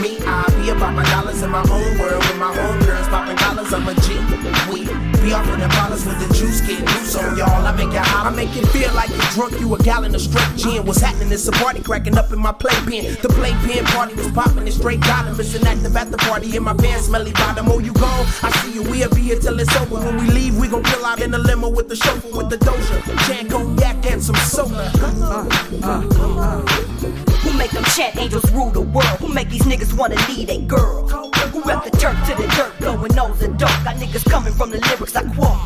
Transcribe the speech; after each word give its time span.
Me, 0.00 0.18
I 0.26 0.48
be 0.60 0.70
about 0.70 0.94
my 0.94 1.04
dollars 1.04 1.42
in 1.42 1.50
my 1.50 1.62
own 1.70 1.98
world 1.98 2.22
with 2.26 2.38
my 2.38 2.50
own 2.50 2.78
girls 2.84 3.06
popping 3.08 3.36
the 3.36 3.42
dollars 3.42 3.70
the 3.70 3.76
it. 3.76 3.82
I'm 3.82 3.88
a 3.88 3.94
G. 4.00 4.72
We 4.72 5.02
be 5.22 5.32
off 5.32 5.46
in 5.54 5.60
the 5.60 5.68
dollars 5.68 6.04
with 6.04 6.18
the 6.18 6.34
juice, 6.34 6.60
get 6.60 6.80
loose 6.80 7.14
on 7.14 7.36
y'all. 7.36 7.66
I 7.66 7.72
make 7.76 7.94
it 7.94 8.02
hot, 8.02 8.26
I 8.26 8.30
make 8.34 8.54
it 8.56 8.66
feel 8.68 8.92
like 8.94 9.10
you're 9.10 9.30
drunk. 9.32 9.60
You 9.60 9.74
a 9.74 9.78
gallon 9.78 10.14
of 10.14 10.20
straight 10.20 10.56
gin. 10.56 10.84
What's 10.84 11.00
happening? 11.00 11.32
It's 11.32 11.46
a 11.46 11.52
party 11.52 11.82
cracking 11.82 12.16
up 12.18 12.32
in 12.32 12.38
my 12.38 12.52
playpen. 12.52 13.16
The 13.22 13.28
playpen 13.28 13.84
party 13.86 14.14
was 14.14 14.30
popping 14.32 14.64
and 14.64 14.72
straight 14.72 15.00
got 15.00 15.26
him. 15.26 15.36
Missing 15.36 15.66
active 15.66 15.96
at 15.96 16.10
the 16.10 16.18
party 16.18 16.56
in 16.56 16.62
my 16.64 16.74
pants, 16.74 17.06
smelly 17.06 17.32
bottom. 17.32 17.68
Oh, 17.68 17.78
you 17.78 17.92
gone? 17.92 18.26
I 18.42 18.50
see 18.62 18.74
you. 18.74 18.82
We'll 18.82 19.10
be 19.10 19.22
here 19.22 19.38
till 19.38 19.58
it's 19.60 19.74
over. 19.76 19.96
When 19.96 20.16
we 20.18 20.28
leave, 20.30 20.58
we 20.58 20.68
gon' 20.68 20.82
pull 20.82 21.04
out 21.04 21.20
in 21.20 21.32
a 21.34 21.38
limo 21.38 21.68
with 21.68 21.88
the 21.88 21.96
chauffeur 21.96 22.36
with 22.36 22.50
the 22.50 22.56
doja. 22.58 23.26
Jan 23.26 23.48
cognac 23.48 24.04
and 24.10 24.22
some 24.22 24.36
soda. 24.36 24.90
Uh, 24.96 25.46
uh, 25.82 26.08
uh, 26.40 27.41
Who 27.52 27.58
make 27.58 27.70
them 27.72 27.84
chant 27.84 28.16
angels 28.16 28.50
rule 28.52 28.70
the 28.70 28.80
world? 28.80 29.20
Who 29.20 29.28
make 29.28 29.50
these 29.50 29.64
niggas 29.64 29.92
wanna 29.92 30.16
lead 30.26 30.48
a 30.48 30.58
girl? 30.62 31.06
Who 31.06 31.62
rep 31.64 31.84
the 31.84 31.90
turf 31.90 32.16
to 32.26 32.34
the 32.34 32.48
dirt, 32.56 32.72
blowing 32.80 33.14
nose 33.14 33.42
and 33.42 33.58
dope? 33.58 33.68
Got 33.84 33.96
niggas 33.96 34.24
coming 34.30 34.54
from 34.54 34.70
the 34.70 34.78
lyrics 34.78 35.14
I 35.14 35.22
quote. 35.34 35.60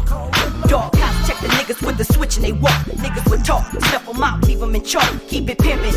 Dog 0.68 0.92
cops 0.94 1.28
check 1.28 1.38
the 1.38 1.46
niggas 1.46 1.86
with 1.86 1.96
the 1.96 2.04
switch 2.04 2.38
and 2.38 2.44
they 2.44 2.50
walk. 2.50 2.82
Niggas 2.86 3.30
would 3.30 3.44
talk, 3.44 3.70
step 3.82 4.04
them 4.04 4.20
out, 4.20 4.42
leave 4.48 4.58
them 4.58 4.74
in 4.74 4.82
chalk. 4.82 5.08
Keep 5.28 5.48
it 5.48 5.58
pimpin', 5.58 5.94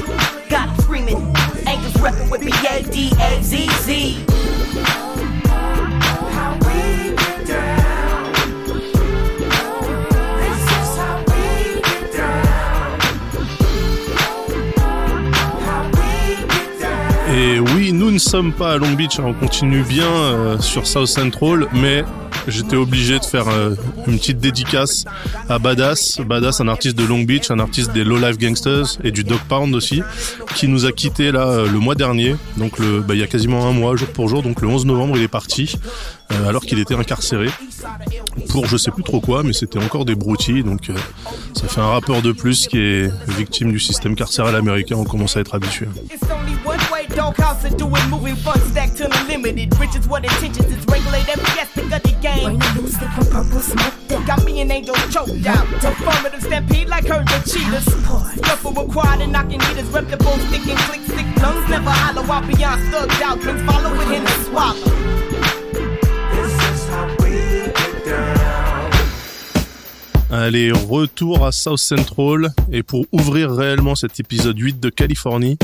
got 0.47 0.69
'em 0.69 0.77
screaming. 0.77 1.35
Angels 1.65 1.93
reppin' 1.95 2.29
with 2.29 2.43
me, 2.43 2.51
A 2.69 2.83
D 2.83 3.11
A 3.19 3.41
Z 3.41 3.67
Z. 3.81 5.28
Nous 17.91 18.11
ne 18.11 18.19
sommes 18.19 18.53
pas 18.53 18.73
à 18.73 18.77
Long 18.77 18.91
Beach, 18.91 19.19
hein, 19.19 19.23
on 19.25 19.33
continue 19.33 19.81
bien 19.81 20.05
euh, 20.05 20.59
sur 20.59 20.85
South 20.85 21.07
Central, 21.07 21.67
mais 21.73 22.03
j'étais 22.47 22.75
obligé 22.75 23.19
de 23.19 23.25
faire 23.25 23.47
euh, 23.47 23.75
une 24.07 24.17
petite 24.17 24.39
dédicace 24.39 25.05
à 25.47 25.59
Badass. 25.59 26.19
Badass, 26.21 26.61
un 26.61 26.67
artiste 26.67 26.97
de 26.97 27.05
Long 27.05 27.23
Beach, 27.23 27.51
un 27.51 27.59
artiste 27.59 27.91
des 27.93 28.03
Low 28.03 28.17
Life 28.17 28.37
Gangsters 28.37 28.97
et 29.03 29.11
du 29.11 29.23
Dog 29.23 29.39
Pound 29.47 29.73
aussi, 29.75 30.01
qui 30.55 30.67
nous 30.67 30.85
a 30.85 30.91
quitté 30.91 31.31
là 31.31 31.47
euh, 31.47 31.69
le 31.69 31.79
mois 31.79 31.95
dernier, 31.95 32.35
donc 32.57 32.79
bah, 32.79 33.15
il 33.15 33.19
y 33.19 33.23
a 33.23 33.27
quasiment 33.27 33.67
un 33.67 33.71
mois, 33.71 33.95
jour 33.95 34.07
pour 34.09 34.27
jour, 34.29 34.41
donc 34.41 34.61
le 34.61 34.67
11 34.67 34.85
novembre 34.85 35.17
il 35.17 35.23
est 35.23 35.27
parti, 35.27 35.75
euh, 36.31 36.47
alors 36.47 36.63
qu'il 36.63 36.79
était 36.79 36.95
incarcéré 36.95 37.47
pour 38.49 38.65
je 38.65 38.77
sais 38.77 38.91
plus 38.91 39.03
trop 39.03 39.19
quoi, 39.19 39.43
mais 39.43 39.53
c'était 39.53 39.79
encore 39.79 40.05
des 40.05 40.15
broutilles, 40.15 40.63
donc 40.63 40.91
ça 41.53 41.67
fait 41.67 41.81
un 41.81 41.89
rappeur 41.89 42.21
de 42.21 42.31
plus 42.31 42.67
qui 42.67 42.77
est 42.77 43.11
victime 43.27 43.71
du 43.71 43.79
système 43.79 44.15
carcéral 44.15 44.55
américain, 44.55 44.95
on 44.97 45.05
commence 45.05 45.37
à 45.37 45.39
être 45.39 45.55
habitué. 45.55 45.87
Doghouse 47.19 47.61
to 47.63 47.69
do 47.75 47.85
it, 47.93 48.07
moving 48.07 48.35
funds 48.37 48.63
stacked 48.71 48.95
to 48.95 49.03
the 49.03 49.23
limited. 49.27 49.77
Riches, 49.77 50.07
what 50.07 50.23
intentions 50.23 50.71
is 50.71 50.85
regulate 50.85 51.27
every 51.27 51.59
aspect 51.59 51.91
of 51.91 52.01
the 52.01 52.15
game. 52.21 52.57
Got 54.25 54.45
me 54.45 54.61
an 54.61 54.71
angel 54.71 54.95
choked 55.11 55.45
out. 55.45 55.67
Affirmative 55.83 56.41
stampede 56.41 56.87
like 56.87 57.05
herd 57.05 57.29
of 57.29 57.43
cheetahs. 57.45 57.83
Scuffle 58.39 58.71
with 58.71 58.91
quad 58.93 59.19
and 59.19 59.33
knocking 59.33 59.59
heaters. 59.59 59.89
Rep 59.89 60.07
the 60.07 60.15
bone 60.15 60.39
stick 60.47 60.65
and 60.65 60.79
click 60.87 61.01
stick 61.01 61.27
lungs. 61.43 61.69
Never 61.69 61.89
hollow 61.89 62.23
out 62.31 62.47
beyond 62.47 62.81
thugged 62.93 63.21
out. 63.21 63.41
Can 63.41 63.67
follow 63.67 63.93
it 63.99 64.11
in 64.15 64.23
the 64.23 64.31
swallow. 64.45 65.18
Allez, 70.31 70.71
retour 70.71 71.45
à 71.45 71.51
South 71.51 71.79
Central. 71.79 72.49
Et 72.71 72.83
pour 72.83 73.05
ouvrir 73.11 73.51
réellement 73.51 73.95
cet 73.95 74.19
épisode 74.19 74.57
8 74.57 74.79
de 74.79 74.89
Californie, 74.89 75.57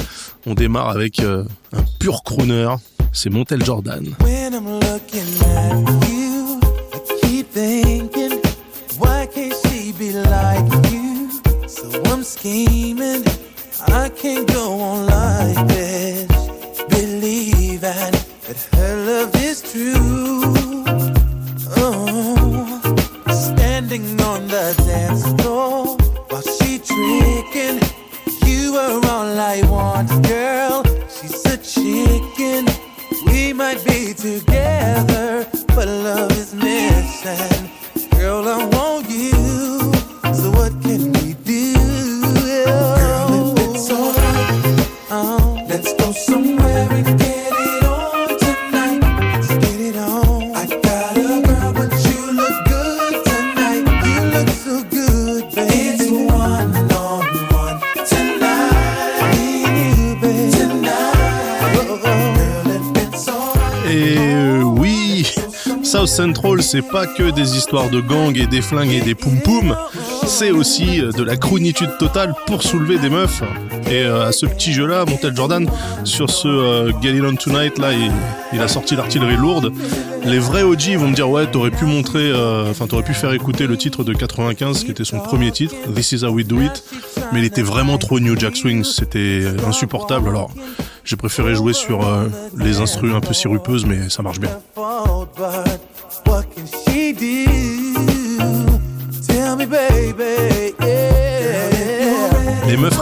on 0.45 0.53
démarre 0.53 0.89
avec 0.89 1.19
euh, 1.19 1.43
un 1.73 1.83
pur 1.99 2.23
crooner. 2.23 2.73
C'est 3.13 3.29
Montel 3.29 3.63
Jordan. 3.63 4.15
When 4.21 4.53
I'm 4.53 4.79
thinking, 7.55 8.41
why 8.99 9.25
can't 9.27 9.55
she 9.63 9.93
be 9.93 10.11
like 10.11 10.91
you? 10.91 11.29
So 11.67 11.89
I'm 12.11 12.21
scheming, 12.21 13.23
I 13.87 14.09
can't 14.09 14.45
go 14.51 14.73
on 14.73 15.05
like 15.05 15.67
this. 15.69 16.27
Believing 16.89 17.79
that 17.81 18.67
her 18.73 18.95
love 19.05 19.35
is 19.35 19.61
true. 19.61 20.44
On 24.03 24.45
the 24.47 24.75
dance 24.85 25.23
floor 25.41 25.95
while 26.29 26.41
she 26.41 26.79
tricking. 26.79 27.79
You 28.45 28.75
are 28.75 28.99
all 29.09 29.39
I 29.39 29.61
want, 29.69 30.09
girl. 30.27 30.83
She's 31.07 31.45
a 31.45 31.57
chicken. 31.57 32.65
We 33.27 33.53
might 33.53 33.85
be 33.85 34.13
together, 34.13 35.47
but 35.67 35.87
love 35.87 36.31
is 36.31 36.53
missing. 36.53 37.69
Girl, 38.19 38.45
I 38.49 38.65
want 38.65 38.84
C'est 66.61 66.81
pas 66.81 67.07
que 67.07 67.31
des 67.31 67.57
histoires 67.57 67.89
de 67.89 67.99
gangs 67.99 68.37
et 68.37 68.47
des 68.47 68.61
flingues 68.61 68.91
et 68.91 69.01
des 69.01 69.15
poum 69.15 69.39
poum. 69.41 69.75
C'est 70.25 70.51
aussi 70.51 71.01
euh, 71.01 71.11
de 71.11 71.23
la 71.23 71.37
crounitude 71.37 71.97
totale 71.97 72.33
pour 72.47 72.63
soulever 72.63 72.97
des 72.97 73.09
meufs. 73.09 73.41
Et 73.89 74.03
euh, 74.03 74.27
à 74.27 74.31
ce 74.31 74.47
petit 74.47 74.73
jeu-là, 74.73 75.05
Montel 75.05 75.35
Jordan, 75.35 75.69
sur 76.05 76.29
ce 76.29 76.47
euh, 76.47 76.91
Get 77.01 77.15
It 77.15 77.23
On 77.23 77.35
Tonight, 77.35 77.77
là, 77.77 77.91
il, 78.51 78.59
a 78.59 78.67
sorti 78.67 78.95
l'artillerie 78.95 79.37
lourde. 79.37 79.71
Les 80.23 80.39
vrais 80.39 80.63
OG 80.63 80.95
vont 80.97 81.09
me 81.09 81.15
dire, 81.15 81.29
ouais, 81.29 81.45
t'aurais 81.45 81.69
pu 81.69 81.85
montrer, 81.85 82.31
euh, 82.31 82.71
enfin, 82.71 82.87
t'aurais 82.87 83.03
pu 83.03 83.13
faire 83.13 83.31
écouter 83.33 83.67
le 83.67 83.77
titre 83.77 84.03
de 84.03 84.13
95, 84.13 84.83
qui 84.83 84.91
était 84.91 85.03
son 85.03 85.19
premier 85.19 85.51
titre, 85.51 85.75
This 85.93 86.13
Is 86.13 86.25
How 86.25 86.29
We 86.29 86.47
Do 86.47 86.61
It. 86.61 86.83
Mais 87.31 87.39
il 87.39 87.45
était 87.45 87.61
vraiment 87.61 87.97
trop 87.99 88.19
New 88.19 88.37
Jack 88.39 88.55
Swing, 88.55 88.83
c'était 88.83 89.43
insupportable. 89.67 90.29
Alors, 90.29 90.49
j'ai 91.03 91.15
préféré 91.15 91.53
jouer 91.53 91.73
sur 91.73 91.99
les 92.57 92.79
instrus 92.79 93.13
un 93.13 93.21
peu 93.21 93.33
sirupeuses, 93.33 93.85
mais 93.85 94.09
ça 94.09 94.23
marche 94.23 94.39
bien. 94.39 94.49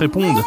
Répondent. 0.03 0.43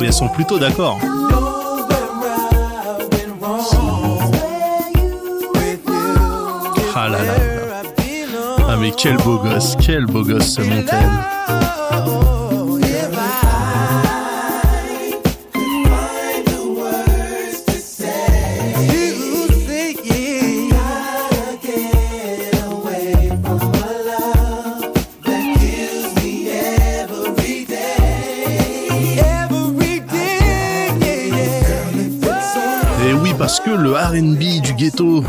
Et 0.00 0.04
elles 0.04 0.12
sont 0.12 0.28
plutôt 0.28 0.58
d'accord. 0.60 0.98
Ah 6.94 7.08
là 7.08 7.18
là. 7.22 7.34
Ah 8.68 8.76
mais 8.76 8.92
quel 8.96 9.16
beau 9.16 9.38
gosse, 9.38 9.74
quel 9.84 10.06
beau 10.06 10.22
gosse 10.22 10.54
ce 10.54 10.60
Montel. 10.60 11.67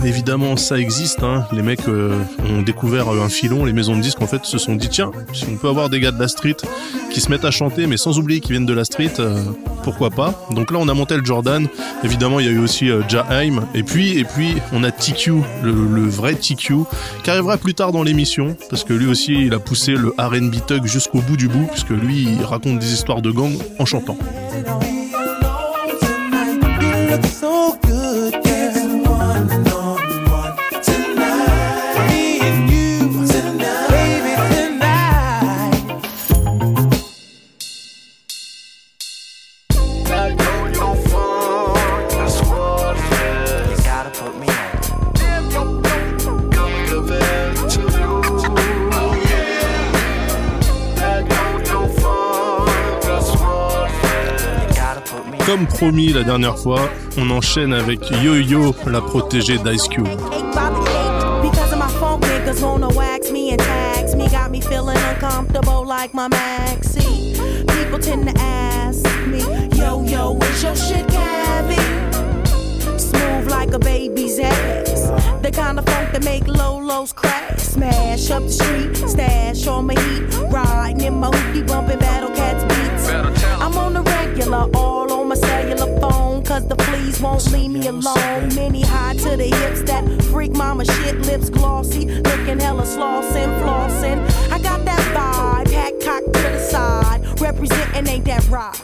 Évidemment, 0.04 0.58
ça 0.58 0.80
existe. 0.80 1.22
Hein. 1.22 1.46
Les 1.52 1.62
mecs 1.62 1.88
euh, 1.88 2.18
ont 2.50 2.62
découvert 2.62 3.14
euh, 3.14 3.22
un 3.22 3.30
filon, 3.30 3.66
les 3.66 3.74
maisons 3.74 3.96
de 3.96 4.02
disques, 4.02 4.22
en 4.22 4.28
fait, 4.28 4.44
se 4.46 4.58
sont 4.58 4.76
dit, 4.76 4.90
tiens, 4.90 5.12
si 5.34 5.46
on 5.52 5.58
peut 5.58 5.68
avoir 5.68 5.90
des 5.90 6.00
gars 6.00 6.12
de 6.12 6.20
la 6.20 6.28
street 6.28 6.58
qui 7.12 7.22
se 7.22 7.30
mettent 7.30 7.46
à 7.46 7.52
chanter, 7.52 7.86
mais 7.86 7.98
sans 7.98 8.18
oublier 8.18 8.40
qu'ils 8.40 8.52
viennent 8.52 8.66
de 8.66 8.74
la 8.74 8.84
street, 8.84 9.14
euh, 9.20 9.44
pourquoi 9.84 10.10
pas 10.10 10.48
Donc 10.52 10.72
là, 10.72 10.80
on 10.82 10.88
a 10.88 10.94
monté 10.94 11.16
le 11.18 11.24
Jordan. 11.24 11.68
Évidemment, 12.04 12.40
il 12.40 12.48
y 12.48 12.50
a 12.50 12.52
eu 12.52 12.60
aussi 12.60 12.90
euh, 12.90 13.02
Jaheim. 13.08 13.68
Et 13.76 13.84
puis, 13.84 14.18
et 14.18 14.24
puis, 14.24 14.56
on 14.74 14.84
a 14.84 14.92
TQ, 14.92 15.34
le, 15.64 15.72
le 15.72 16.08
vrai 16.08 16.34
TQ, 16.34 16.74
qui 17.24 17.30
arrivera 17.30 17.58
plus 17.58 17.76
tard 17.76 17.92
dans 17.92 18.04
l'émission, 18.04 18.56
parce 18.70 18.84
que 18.84 18.94
lui 18.94 19.06
aussi, 19.06 19.34
il 19.34 19.54
a 19.54 19.60
poussé 19.60 19.92
le 19.92 20.10
R&B 20.18 20.66
tug 20.66 20.86
jusqu'au 20.86 21.22
bout 21.22 21.38
du 21.38 21.48
bout, 21.48 21.68
puisque 21.72 21.90
lui, 21.90 22.24
il 22.24 22.44
raconte 22.44 22.80
des 22.80 22.94
histoires 22.94 23.22
de 23.22 23.30
gang 23.30 23.54
en 23.78 23.86
chantant. 23.86 24.18
Comme 55.60 55.68
promis 55.68 56.14
la 56.14 56.24
dernière 56.24 56.58
fois, 56.58 56.80
on 57.18 57.30
enchaîne 57.32 57.74
avec 57.74 58.00
Yo-Yo, 58.24 58.74
la 58.88 59.02
protégée 59.02 59.58
d'Ice 59.58 59.90
Cube. 59.90 60.08
Niggas 60.08 60.72
wanna 62.62 62.88
wax 62.88 63.30
me 63.30 63.52
and 63.52 63.58
tax 63.58 64.16
me. 64.16 64.30
Got 64.30 64.52
me 64.52 64.62
feeling 64.62 64.96
uncomfortable 65.12 65.84
like 65.86 66.14
my 66.14 66.30
maxi. 66.30 67.34
People 67.68 68.00
tend 68.00 68.28
to 68.28 68.34
ask 68.42 69.04
me, 69.28 69.42
yo, 69.78 70.02
yo, 70.04 70.38
is 70.40 70.64
your 70.64 70.78
shit 70.78 71.06
Gabby? 71.10 71.76
Smooth 72.98 73.50
like 73.50 73.74
a 73.74 73.80
baby's 73.80 74.40
ass. 74.40 75.12
The 75.42 75.52
kind 75.52 75.78
of 75.78 75.84
funk 75.88 76.14
that 76.14 76.24
make 76.24 76.46
Lolos 76.46 77.14
crash. 77.14 77.60
Smash 77.60 78.32
up 78.32 78.44
the 78.44 78.50
street, 78.50 78.96
stash 79.10 79.68
on 79.68 79.88
my 79.88 79.96
heat. 80.00 80.24
Riding 80.50 81.02
in 81.02 81.16
my 81.16 81.30
hoopty, 81.30 81.68
bumping 81.68 82.00
Battle 82.00 82.32
Cats 82.34 82.64
beats. 82.64 83.10
I'm 83.60 83.78
on 83.78 83.92
the 83.94 84.04
regular, 84.04 84.70
all 84.74 85.09
Cause 86.60 86.68
the 86.68 86.84
fleas 86.84 87.22
won't 87.22 87.50
leave 87.54 87.72
me 87.72 87.88
alone. 87.88 88.54
Many 88.54 88.82
high 88.82 89.14
to 89.14 89.38
the 89.38 89.46
hips, 89.46 89.82
that 89.84 90.04
freak 90.24 90.52
mama 90.52 90.84
shit, 90.84 91.18
lips 91.20 91.50
glossy. 91.50 92.06
Looking 92.06 92.60
hella 92.60 92.86
slossin', 92.86 93.50
flossin'. 93.62 94.20
I 94.52 94.60
got 94.60 94.84
that 94.84 95.00
vibe, 95.16 95.72
hat 95.72 95.94
cocked 96.04 96.34
to 96.34 96.42
the 96.42 96.60
side. 96.60 97.40
Representing 97.40 98.08
ain't 98.08 98.26
that 98.26 98.46
right. 98.50 98.76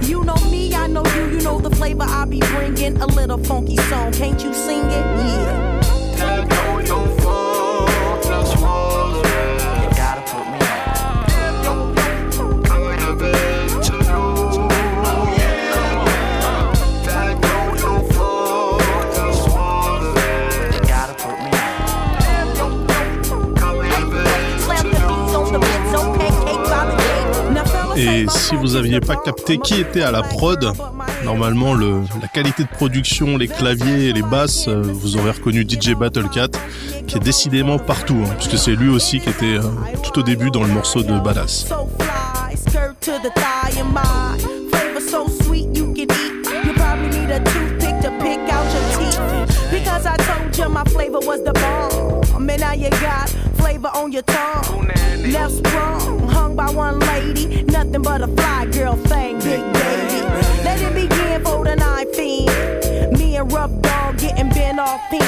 You 0.00 0.24
know 0.24 0.36
me, 0.50 0.74
I 0.74 0.86
know 0.86 1.04
you, 1.14 1.32
you 1.32 1.40
know 1.42 1.58
the 1.58 1.76
flavor 1.76 2.04
I 2.04 2.24
be 2.24 2.40
bringing. 2.54 2.96
A 3.02 3.06
little 3.06 3.36
funky 3.36 3.76
song, 3.76 4.12
can't 4.12 4.42
you 4.42 4.54
sing 4.54 4.86
it? 4.86 4.90
Yeah. 4.90 5.80
Et 28.00 28.24
si 28.30 28.56
vous 28.56 28.76
aviez 28.76 28.98
pas 29.00 29.16
capté 29.16 29.58
qui 29.58 29.74
était 29.74 30.00
à 30.00 30.10
la 30.10 30.22
prod, 30.22 30.72
normalement 31.22 31.74
le, 31.74 32.00
la 32.22 32.28
qualité 32.28 32.62
de 32.62 32.68
production, 32.68 33.36
les 33.36 33.46
claviers 33.46 34.08
et 34.08 34.12
les 34.14 34.22
basses, 34.22 34.68
euh, 34.68 34.80
vous 34.82 35.18
aurez 35.18 35.32
reconnu 35.32 35.66
DJ 35.68 35.90
Battlecat, 35.90 36.48
qui 37.06 37.18
est 37.18 37.20
décidément 37.20 37.78
partout, 37.78 38.16
hein, 38.24 38.34
puisque 38.38 38.56
c'est 38.56 38.74
lui 38.74 38.88
aussi 38.88 39.20
qui 39.20 39.28
était 39.28 39.58
euh, 39.58 39.62
tout 40.02 40.18
au 40.18 40.22
début 40.22 40.50
dans 40.50 40.62
le 40.62 40.70
morceau 40.70 41.02
de 41.02 41.18
Badass. 41.20 41.66
So 41.68 41.90
fly, 41.98 42.56
skirt 42.56 42.98
to 43.02 43.12
the 43.22 43.30
thigh 43.34 43.78
and 43.78 43.92
my 43.92 44.38
flavor 44.70 45.00
so 45.00 45.28
sweet 45.42 45.66
you 45.76 45.92
can 45.92 46.04
eat. 46.04 46.48
You 46.64 46.72
probably 46.72 47.08
need 47.10 47.30
a 47.30 47.40
toothpick 47.44 48.00
to 48.00 48.10
pick 48.18 48.40
out 48.48 48.64
your 48.72 48.84
teeth. 48.96 49.70
Because 49.70 50.06
I 50.06 50.16
told 50.16 50.56
you 50.56 50.70
my 50.70 50.84
flavor 50.84 51.20
was 51.20 51.42
the 51.44 51.52
bomb. 51.52 52.48
And 52.48 52.60
now 52.60 52.72
you 52.72 52.88
got 52.90 53.28
flavor 53.58 53.88
on 53.88 54.10
your 54.10 54.22
tongue. 54.22 54.88
Left 55.30 55.52
sprung, 55.52 56.28
hung 56.28 56.56
by 56.56 56.70
one 56.70 56.98
lady. 57.00 57.64
Nothing 57.90 58.02
but 58.02 58.22
a 58.22 58.28
fly 58.28 58.66
girl 58.66 58.94
thing, 58.94 59.40
big 59.40 59.60
baby. 59.72 60.20
Let 60.62 60.80
it 60.80 60.94
begin 60.94 61.42
for 61.42 61.64
the 61.64 61.74
knife 61.74 62.16
in. 62.16 63.12
Me 63.18 63.36
and 63.36 63.50
Rough 63.50 63.72
Dog 63.82 64.16
getting 64.16 64.48
bent 64.50 64.78
off 64.78 65.00
pin. 65.10 65.20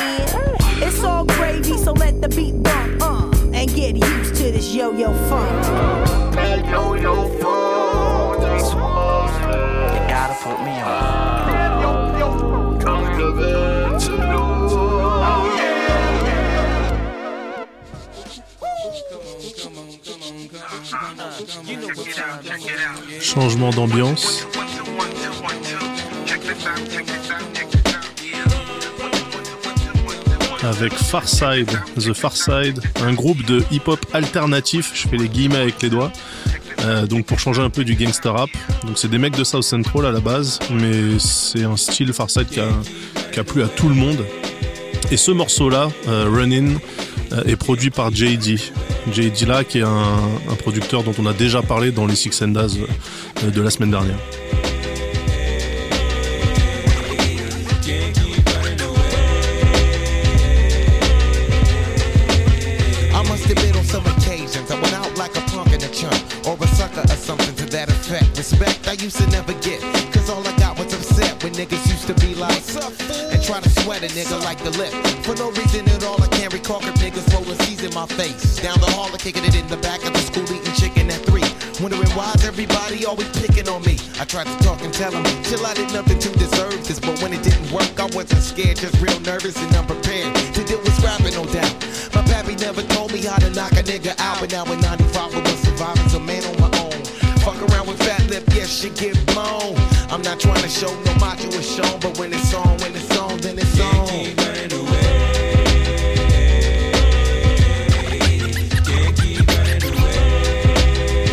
It's 0.80 1.02
all 1.02 1.24
gravy, 1.24 1.76
so 1.76 1.90
let 1.90 2.22
the 2.22 2.28
beat 2.28 2.62
bump, 2.62 3.02
uh, 3.02 3.28
and 3.52 3.68
get 3.74 3.96
used 3.96 4.36
to 4.36 4.44
this 4.52 4.72
yo-yo 4.72 5.12
funk. 5.28 5.66
You 6.30 6.38
gotta 10.08 10.34
put 10.40 10.60
me 10.64 10.80
on. 10.82 11.32
Changement 23.20 23.70
d'ambiance. 23.70 24.46
Avec 30.62 30.94
Farside, 30.94 31.70
The 31.96 32.12
Farside, 32.12 32.80
un 33.02 33.12
groupe 33.12 33.44
de 33.44 33.64
hip-hop 33.72 33.98
alternatif, 34.12 34.92
je 34.94 35.08
fais 35.08 35.16
les 35.16 35.28
guillemets 35.28 35.56
avec 35.56 35.82
les 35.82 35.90
doigts, 35.90 36.12
euh, 36.84 37.06
donc 37.06 37.26
pour 37.26 37.40
changer 37.40 37.62
un 37.62 37.70
peu 37.70 37.84
du 37.84 37.94
gangster 37.94 38.32
rap. 38.32 38.50
Donc 38.86 38.96
c'est 38.96 39.08
des 39.08 39.18
mecs 39.18 39.36
de 39.36 39.44
South 39.44 39.64
Central 39.64 40.06
à 40.06 40.12
la 40.12 40.20
base, 40.20 40.60
mais 40.70 41.18
c'est 41.18 41.64
un 41.64 41.76
style 41.76 42.12
Farside 42.12 42.48
qui 42.48 42.60
a, 42.60 42.68
qui 43.32 43.40
a 43.40 43.44
plu 43.44 43.62
à 43.62 43.68
tout 43.68 43.88
le 43.88 43.94
monde. 43.96 44.24
Et 45.10 45.16
ce 45.16 45.30
morceau-là, 45.30 45.88
euh, 46.08 46.30
Running, 46.32 46.76
euh, 46.76 46.78
est 47.46 47.56
produit 47.56 47.90
par 47.90 48.14
JD. 48.14 48.58
JD 49.12 49.46
là, 49.46 49.64
qui 49.64 49.78
est 49.78 49.82
un, 49.82 50.54
producteur 50.58 51.02
dont 51.02 51.14
on 51.18 51.26
a 51.26 51.32
déjà 51.32 51.62
parlé 51.62 51.90
dans 51.90 52.06
les 52.06 52.14
Six 52.14 52.42
Daz, 52.42 52.78
euh, 52.78 53.50
de 53.50 53.60
la 53.60 53.70
semaine 53.70 53.90
dernière. 53.90 54.18
When 71.42 71.52
niggas 71.54 71.82
used 71.90 72.06
to 72.06 72.14
be 72.22 72.34
like, 72.36 72.62
and 73.34 73.42
try 73.42 73.58
to 73.58 73.68
sweat 73.82 74.02
a 74.02 74.10
nigga 74.14 74.38
like 74.44 74.62
the 74.62 74.70
lip. 74.78 74.94
For 75.26 75.34
no 75.34 75.50
reason 75.50 75.88
at 75.88 76.04
all, 76.04 76.22
I 76.22 76.28
can't 76.28 76.52
recall 76.52 76.78
if 76.86 76.94
niggas 77.02 77.26
rolling 77.34 77.58
C's 77.66 77.82
in 77.82 77.92
my 77.94 78.06
face. 78.06 78.62
Down 78.62 78.78
the 78.78 78.86
hall, 78.94 79.10
I 79.12 79.18
kicking 79.18 79.44
it 79.44 79.54
in 79.56 79.66
the 79.66 79.76
back 79.78 80.04
of 80.06 80.12
the 80.12 80.22
school, 80.22 80.46
eating 80.46 80.72
chicken 80.74 81.10
at 81.10 81.18
three. 81.26 81.42
Wondering 81.82 82.10
why's 82.14 82.44
everybody 82.44 83.04
always 83.04 83.28
picking 83.34 83.68
on 83.68 83.82
me. 83.82 83.98
I 84.20 84.24
tried 84.24 84.46
to 84.46 84.56
talk 84.62 84.82
and 84.82 84.94
tell 84.94 85.10
them, 85.10 85.24
chill, 85.42 85.66
I 85.66 85.74
did 85.74 85.92
nothing 85.92 86.18
to 86.20 86.30
deserve 86.38 86.78
this. 86.86 87.00
But 87.00 87.20
when 87.20 87.32
it 87.32 87.42
didn't 87.42 87.72
work, 87.72 87.90
I 87.98 88.06
wasn't 88.14 88.42
scared, 88.42 88.78
just 88.78 88.94
real 89.02 89.18
nervous 89.20 89.58
and 89.58 89.74
unprepared 89.74 90.30
to 90.54 90.62
deal 90.62 90.78
with 90.78 90.94
scrapping, 90.94 91.34
no 91.34 91.44
doubt. 91.50 91.74
My 92.14 92.22
pappy 92.22 92.54
never 92.54 92.82
told 92.94 93.12
me 93.12 93.26
how 93.26 93.38
to 93.42 93.50
knock 93.50 93.72
a 93.72 93.82
nigga 93.82 94.14
out, 94.22 94.38
but 94.38 94.52
now 94.52 94.62
in 94.70 94.78
95 94.78 95.34
I 95.34 95.40
was 95.42 95.58
surviving, 95.66 96.08
so 96.08 96.20
man 96.20 96.44
on 96.46 96.56
my 96.62 96.70
own. 96.86 97.02
Fuck 97.42 97.58
around 97.66 97.88
with 97.88 97.98
fat 97.98 98.22
lip, 98.30 98.44
yes, 98.54 98.70
blown. 98.86 99.31
I'm 99.31 99.31
not 100.32 100.40
trying 100.40 100.62
to 100.62 100.68
show 100.68 100.88
no 101.04 101.14
macho 101.20 101.48
is 101.48 101.76
shown, 101.76 102.00
but 102.00 102.18
when 102.18 102.32
it's 102.32 102.54
on, 102.54 102.76
when 102.78 102.94
it's 102.94 103.18
on, 103.18 103.38
then 103.40 103.58
it's 103.58 103.80
on. 103.80 103.92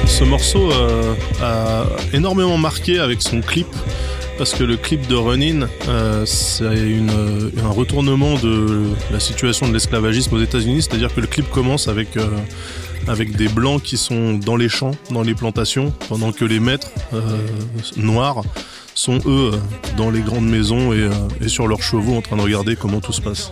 Ce 0.05 0.23
morceau 0.25 0.69
euh, 0.71 1.15
a 1.41 1.85
énormément 2.13 2.57
marqué 2.57 2.99
avec 2.99 3.21
son 3.21 3.39
clip 3.39 3.67
parce 4.37 4.53
que 4.53 4.65
le 4.65 4.75
clip 4.75 5.07
de 5.07 5.15
Running, 5.15 5.65
euh, 5.87 6.25
c'est 6.25 6.65
une, 6.65 7.09
euh, 7.09 7.51
un 7.63 7.69
retournement 7.69 8.35
de 8.35 8.89
la 9.11 9.19
situation 9.21 9.69
de 9.69 9.73
l'esclavagisme 9.73 10.35
aux 10.35 10.41
États-Unis, 10.41 10.81
c'est-à-dire 10.81 11.13
que 11.13 11.21
le 11.21 11.27
clip 11.27 11.49
commence 11.49 11.87
avec 11.87 12.17
euh, 12.17 12.27
avec 13.07 13.35
des 13.35 13.47
blancs 13.47 13.81
qui 13.81 13.97
sont 13.97 14.33
dans 14.33 14.55
les 14.55 14.69
champs, 14.69 14.91
dans 15.09 15.23
les 15.23 15.35
plantations, 15.35 15.93
pendant 16.09 16.31
que 16.31 16.45
les 16.45 16.59
maîtres 16.59 16.91
euh, 17.13 17.21
noirs 17.97 18.43
sont 18.99 19.19
eux 19.25 19.51
euh, 19.53 19.57
dans 19.95 20.11
les 20.11 20.19
grandes 20.19 20.47
maisons 20.49 20.91
et, 20.91 20.97
euh, 20.97 21.11
et 21.41 21.47
sur 21.47 21.67
leurs 21.67 21.81
chevaux 21.81 22.17
en 22.17 22.21
train 22.21 22.35
de 22.35 22.41
regarder 22.41 22.75
comment 22.75 22.99
tout 22.99 23.13
se 23.13 23.21
passe. 23.21 23.49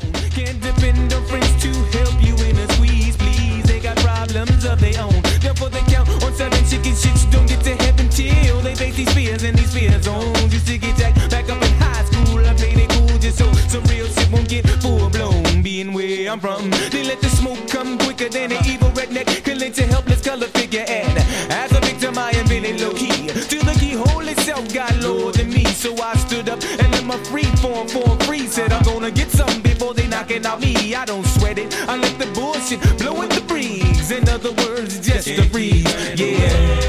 So 25.78 25.94
I 26.02 26.16
stood 26.16 26.50
up 26.50 26.60
and 26.64 26.92
let 26.92 27.06
my 27.06 27.18
free 27.26 27.44
form 27.62 27.88
for 27.88 28.04
a 28.04 28.24
free 28.26 28.48
said 28.48 28.74
I'm 28.74 28.82
gonna 28.84 29.12
get 29.12 29.30
something 29.30 29.62
before 29.62 29.94
they 29.94 30.08
knocking 30.08 30.44
out 30.44 30.60
me. 30.60 30.96
I 30.96 31.06
don't 31.06 31.24
sweat 31.24 31.60
it. 31.60 31.72
I 31.88 31.98
let 31.98 32.18
the 32.18 32.26
bullshit 32.34 32.82
blow 32.98 33.22
in 33.22 33.30
the 33.30 33.42
breeze. 33.42 34.10
In 34.10 34.28
other 34.28 34.54
words, 34.54 35.00
just 35.00 35.28
a 35.28 35.48
breeze. 35.52 35.86
Yeah. 36.20 36.87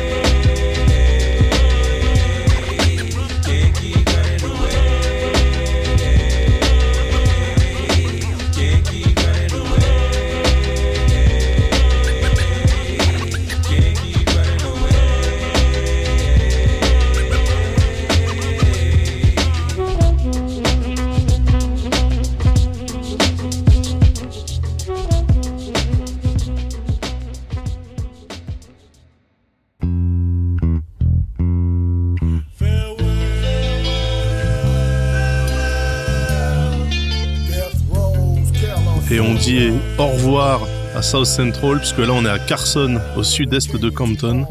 Au 39.99 40.07
revoir 40.07 40.61
à 40.95 41.03
South 41.03 41.27
Central, 41.27 41.79
puisque 41.79 41.99
là 41.99 42.13
on 42.13 42.25
est 42.25 42.31
à 42.31 42.39
Carson, 42.39 43.01
au 43.17 43.23
sud-est 43.23 43.77
de 43.77 43.91
Compton, 43.91 44.47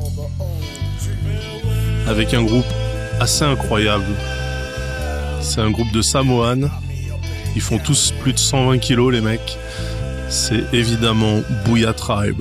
avec 2.07 2.33
un 2.33 2.43
groupe 2.43 2.65
assez 3.19 3.43
incroyable. 3.43 4.05
C'est 5.41 5.61
un 5.61 5.71
groupe 5.71 5.91
de 5.91 6.01
Samoan. 6.01 6.69
Ils 7.55 7.61
font 7.61 7.79
tous 7.79 8.13
plus 8.21 8.33
de 8.33 8.39
120 8.39 8.79
kilos, 8.79 9.11
les 9.11 9.21
mecs. 9.21 9.57
C'est 10.29 10.63
évidemment 10.73 11.41
Booyah 11.65 11.93
Tribe. 11.93 12.39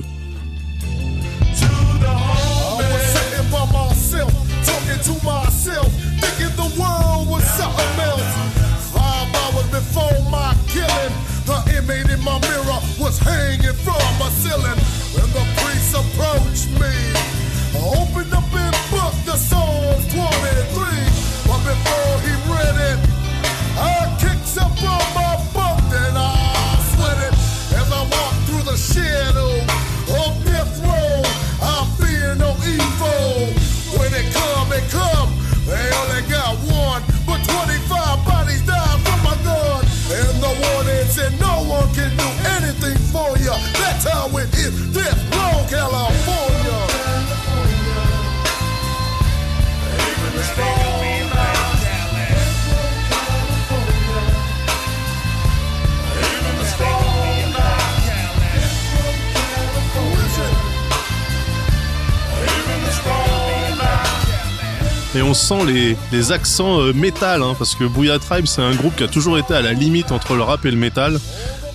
Les, 65.55 66.31
accents 66.31 66.81
euh, 66.81 66.93
métal, 66.93 67.41
hein, 67.41 67.55
parce 67.57 67.75
que 67.75 67.85
Booyah 67.85 68.19
Tribe, 68.19 68.45
c'est 68.45 68.61
un 68.61 68.75
groupe 68.75 68.95
qui 68.95 69.03
a 69.03 69.07
toujours 69.07 69.37
été 69.37 69.53
à 69.53 69.61
la 69.61 69.73
limite 69.73 70.11
entre 70.11 70.35
le 70.35 70.43
rap 70.43 70.65
et 70.65 70.71
le 70.71 70.77
métal. 70.77 71.19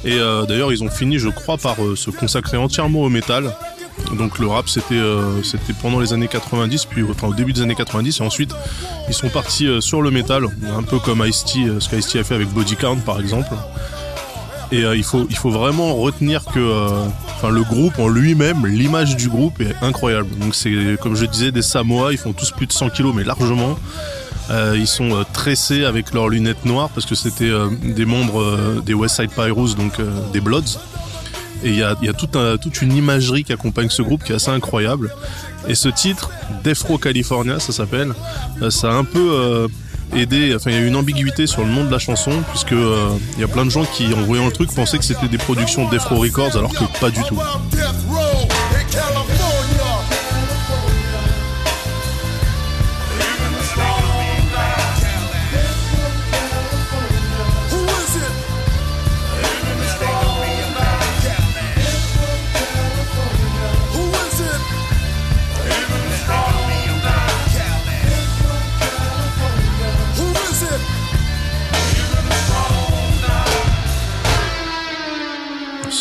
Et 0.05 0.14
euh, 0.14 0.45
d'ailleurs, 0.45 0.73
ils 0.73 0.83
ont 0.83 0.91
fini, 0.91 1.19
je 1.19 1.29
crois, 1.29 1.57
par 1.57 1.83
euh, 1.83 1.97
se 1.97 2.11
consacrer 2.11 2.57
entièrement 2.57 3.00
au 3.00 3.09
métal. 3.09 3.55
Donc 4.17 4.38
le 4.38 4.47
rap, 4.47 4.69
c'était 4.69 5.00
pendant 5.81 6.00
les 6.00 6.12
années 6.12 6.29
90, 6.29 6.87
puis 6.87 7.05
enfin 7.09 7.29
au 7.29 7.35
début 7.35 7.52
des 7.52 7.61
années 7.61 7.75
90, 7.75 8.21
et 8.21 8.23
ensuite 8.23 8.55
ils 9.07 9.14
sont 9.14 9.29
partis 9.29 9.69
sur 9.81 10.00
le 10.00 10.11
métal, 10.11 10.47
un 10.75 10.83
peu 10.83 10.99
comme 10.99 11.23
Ice-T, 11.25 11.69
ce 11.79 11.88
qu'Ice-T 11.91 12.19
a 12.19 12.25
fait 12.25 12.35
avec 12.35 12.49
Body 12.49 12.75
Count 12.75 12.97
par 13.05 13.21
exemple. 13.21 13.55
Et 14.73 14.85
euh, 14.85 14.97
il, 14.97 15.05
faut, 15.05 15.26
il 15.29 15.37
faut 15.37 15.50
vraiment 15.50 15.95
retenir 15.97 16.45
que 16.47 16.59
euh, 16.59 16.88
le 17.50 17.62
groupe 17.62 17.99
en 17.99 18.09
lui-même, 18.09 18.67
l'image 18.67 19.17
du 19.17 19.29
groupe 19.29 19.61
est 19.61 19.75
incroyable. 19.83 20.29
Donc 20.38 20.55
c'est, 20.55 20.97
comme 21.00 21.14
je 21.14 21.26
disais, 21.26 21.52
des 21.52 21.61
Samoa, 21.62 22.11
ils 22.12 22.19
font 22.19 22.33
tous 22.33 22.50
plus 22.52 22.67
de 22.67 22.73
100 22.73 22.88
kilos, 22.91 23.14
mais 23.14 23.23
largement. 23.23 23.79
Euh, 24.50 24.75
ils 24.76 24.87
sont 24.88 25.25
tressés 25.33 25.85
avec 25.85 26.12
leurs 26.14 26.29
lunettes 26.29 26.64
noires 26.64 26.88
parce 26.88 27.07
que 27.07 27.14
c'était 27.14 27.52
des 27.85 28.05
membres 28.07 28.81
des 28.85 28.95
West 28.95 29.17
Side 29.17 29.31
donc 29.76 29.93
des 30.33 30.41
Bloods. 30.41 30.79
Et 31.64 31.69
il 31.69 31.76
y 31.76 31.83
a, 31.83 31.95
y 32.02 32.09
a 32.09 32.12
tout 32.12 32.37
un- 32.37 32.57
toute 32.57 32.83
une 32.83 32.97
imagerie 32.97 33.45
qui 33.45 33.52
accompagne 33.52 33.88
ce 33.88 34.02
groupe 34.02 34.25
qui 34.25 34.33
est 34.33 34.37
assez 34.37 34.50
incroyable. 34.50 35.14
Et 35.69 35.75
ce 35.76 35.88
titre, 35.91 36.31
Defro 36.64 36.99
California, 36.99 37.61
ça 37.61 37.73
s'appelle, 37.73 38.14
ça 38.71 38.91
a 38.91 38.95
un 38.95 39.05
peu 39.05 39.69
aidé, 40.14 40.54
enfin 40.54 40.71
il 40.71 40.76
y 40.76 40.78
a 40.78 40.87
une 40.87 40.97
ambiguïté 40.97 41.47
sur 41.47 41.62
le 41.62 41.71
nom 41.71 41.85
de 41.85 41.90
la 41.90 41.99
chanson, 41.99 42.33
puisque 42.50 42.73
euh, 42.73 43.11
il 43.35 43.40
y 43.40 43.45
a 43.45 43.49
plein 43.49 43.64
de 43.64 43.71
gens 43.71 43.85
qui, 43.85 44.12
en 44.14 44.23
voyant 44.23 44.47
le 44.47 44.52
truc, 44.52 44.73
pensaient 44.75 44.99
que 44.99 45.04
c'était 45.04 45.28
des 45.28 45.38
productions 45.38 45.88
Defro 45.88 46.16
Records, 46.16 46.57
alors 46.57 46.73
que 46.73 46.85
pas 47.00 47.11
du 47.11 47.23
tout. 47.25 47.38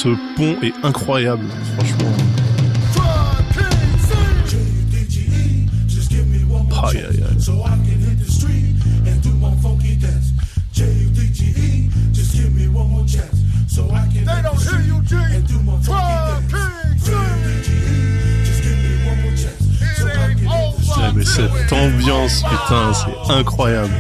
Ce 0.04 0.10
pont 0.36 0.56
est 0.64 0.74
incroyable, 0.82 1.46
franchement. 1.78 2.12
Aïe, 6.84 6.98
aïe, 6.98 7.06
aïe. 7.06 7.38
Ouais, 20.98 21.12
mais 21.14 21.26
cette 21.26 21.74
ambiance, 21.74 22.42
putain, 22.42 22.92
c'est 22.96 23.34
incroyable. 23.34 23.94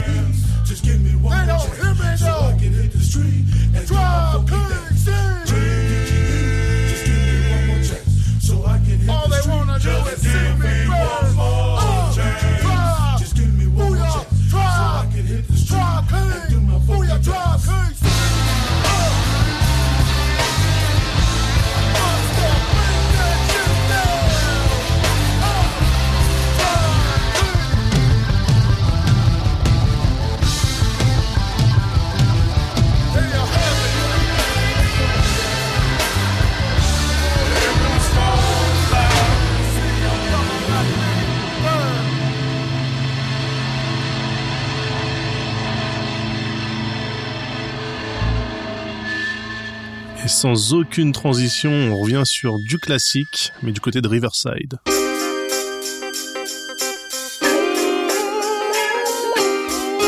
Sans 50.41 50.73
aucune 50.73 51.11
transition, 51.11 51.69
on 51.69 51.99
revient 51.99 52.23
sur 52.25 52.57
du 52.57 52.79
classique, 52.79 53.53
mais 53.61 53.71
du 53.71 53.79
côté 53.79 54.01
de 54.01 54.07
Riverside. 54.07 54.79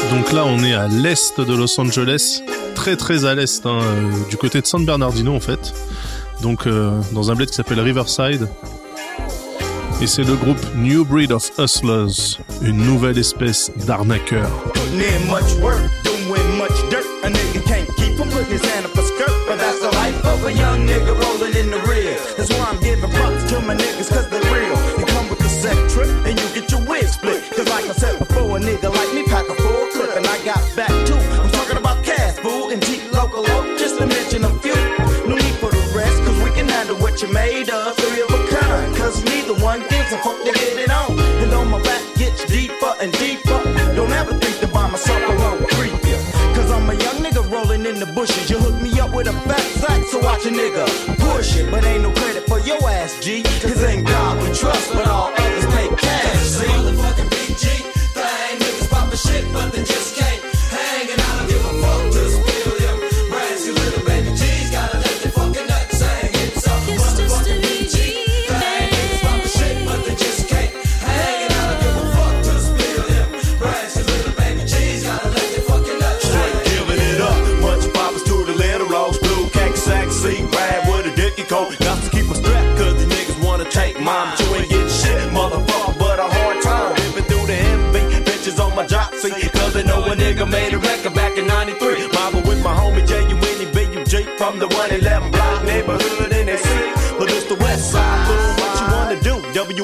Donc 0.10 0.32
là, 0.32 0.44
on 0.48 0.64
est 0.64 0.74
à 0.74 0.88
l'est 0.88 1.40
de 1.40 1.54
Los 1.54 1.80
Angeles, 1.80 2.42
très 2.74 2.96
très 2.96 3.26
à 3.26 3.36
l'est, 3.36 3.64
hein, 3.68 3.80
euh, 3.80 4.12
du 4.32 4.38
côté 4.38 4.60
de 4.60 4.66
San 4.66 4.84
Bernardino 4.84 5.36
en 5.36 5.40
fait. 5.40 5.72
Donc 6.42 6.66
euh, 6.66 7.00
dans 7.12 7.30
un 7.30 7.36
bled 7.36 7.52
qui 7.52 7.56
s'appelle 7.56 7.80
Riverside. 7.80 8.50
Et 10.02 10.08
c'est 10.08 10.24
le 10.24 10.36
groupe 10.36 10.66
New 10.76 11.06
Breed 11.06 11.32
of 11.32 11.52
Hustlers, 11.60 12.40
une 12.64 12.78
nouvelle 12.78 13.20
espèce 13.20 13.72
d'arnaqueur. 13.86 14.50
Young 20.56 20.86
nigga 20.88 21.14
rolling 21.18 21.56
in 21.56 21.70
the 21.72 21.80
rear. 21.90 22.18
That's 22.38 22.52
why 22.54 22.66
I'm 22.72 22.80
giving 22.82 23.10
props 23.12 23.44
to 23.52 23.62
my 23.62 23.76
niggas, 23.76 24.10
cause 24.10 24.30
they're 24.30 24.42
real. 24.54 24.78
You 25.00 25.06
come 25.06 25.30
with 25.30 25.40
the 25.40 25.50
set 25.50 25.78
trip, 25.90 26.10
and 26.26 26.40
you 26.40 26.48
get 26.54 26.72
your 26.72 26.82
wig 26.86 27.06
split. 27.08 27.44
Cause 27.56 27.68
like 27.70 27.86
I 27.86 27.94
said 27.94 28.20
before, 28.20 28.58
a 28.58 28.60
nigga 28.60 28.90
like 28.94 29.14
me 29.14 29.24
pack 29.26 29.48
a 29.50 29.56
full 29.56 29.88
clip, 29.94 30.16
and 30.18 30.26
I 30.28 30.38
got 30.44 30.62
back 30.76 30.94
too. 31.08 31.22
I'm 31.42 31.52
talking 31.52 31.78
about 31.78 32.04
cash, 32.04 32.38
fool, 32.38 32.70
and 32.70 32.82
Jeep 32.86 33.12
local, 33.12 33.44
just 33.78 33.98
to 34.00 34.06
mention 34.06 34.44
a 34.46 34.52
few. 34.60 34.76
No 35.28 35.36
need 35.36 35.58
for 35.62 35.72
the 35.72 35.84
rest, 35.96 36.18
cause 36.26 36.38
we 36.44 36.52
can 36.52 36.68
handle 36.68 36.98
what 36.98 37.22
you 37.22 37.30
made 37.32 37.70
of. 37.70 37.96
Three 37.98 38.22
of 38.22 38.30
a 38.30 38.42
kind, 38.48 38.96
cause 38.96 39.24
neither 39.24 39.56
one 39.56 39.82
gives 39.90 40.12
a 40.12 40.18
fuck 40.18 40.38
to 40.44 40.52
get 40.52 40.78
it 40.78 40.92
on. 40.92 41.18
And 41.42 41.54
on 41.54 41.70
my 41.70 41.82
back 41.82 42.02
gets 42.16 42.46
deeper 42.46 42.94
and 43.00 43.12
deeper. 43.14 43.63
Rolling 47.84 48.02
in 48.02 48.08
the 48.08 48.14
bushes. 48.14 48.50
You 48.50 48.58
hook 48.58 48.82
me 48.82 49.00
up 49.00 49.14
with 49.14 49.28
a 49.28 49.34
fat 49.34 49.60
sack, 49.60 50.04
so 50.06 50.20
watch 50.20 50.46
a 50.46 50.50
nigga 50.50 50.86
push 51.20 51.56
it. 51.58 51.70
But 51.72 51.84
ain't 51.84 52.04
no 52.04 52.12
credit 52.12 52.48
for 52.48 52.60
your 52.60 52.78
ass, 52.90 53.20
G. 53.24 53.44
Cause 53.44 53.84
ain't 53.84 54.08
God 54.08 54.42
we 54.42 54.48
trust, 54.56 54.94
but 54.94 55.08
all 55.08 55.32
others 55.36 55.66
pay 55.66 55.88
cash, 55.96 56.40
see? 56.40 56.66
Motherfucking 56.66 57.30
BG 57.30 57.66
thing, 58.16 58.60
niggas 58.60 58.90
poppin' 58.90 59.18
shit, 59.18 59.54
but 59.54 59.72
they 59.72 59.84
just 59.84 60.13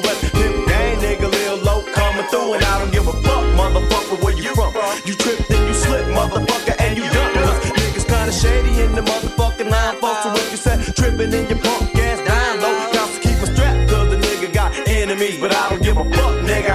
WF, 0.00 0.32
pimp 0.32 0.68
gang, 0.68 0.98
nigga, 0.98 1.30
Lil 1.30 1.56
Low 1.58 1.82
coming 1.92 2.26
through, 2.26 2.54
and 2.54 2.64
I 2.64 2.78
don't 2.78 2.92
give 2.92 3.06
a 3.06 3.12
fuck, 3.12 3.44
motherfucker, 3.60 4.22
where 4.22 4.36
you 4.36 4.54
from? 4.54 4.72
You 5.04 5.14
tripped 5.14 5.50
and 5.50 5.68
you 5.68 5.74
slipped, 5.74 6.08
motherfucker, 6.08 6.74
and 6.80 6.96
you 6.96 7.04
done. 7.10 7.32
Niggas 7.80 8.06
kinda 8.06 8.32
shady 8.32 8.82
in 8.82 8.92
the 8.94 9.02
motherfucking 9.02 9.70
line, 9.70 9.96
folks. 10.00 10.22
So 10.22 10.32
if 10.34 10.50
you 10.52 10.56
said 10.56 10.78
tripping 10.96 11.32
in 11.32 11.48
your 11.48 11.58
punk 11.58 11.94
ass 11.96 12.18
down 12.26 12.60
low, 12.60 12.74
to 12.92 13.20
keep 13.20 13.38
a 13.42 13.46
strap, 13.46 13.88
cause 13.88 14.08
the 14.10 14.16
nigga 14.16 14.52
got 14.52 14.72
enemies. 14.88 15.38
But 15.40 15.54
I 15.54 15.68
don't 15.70 15.82
give 15.82 15.96
a 15.96 16.04
fuck, 16.04 16.34
nigga, 16.48 16.69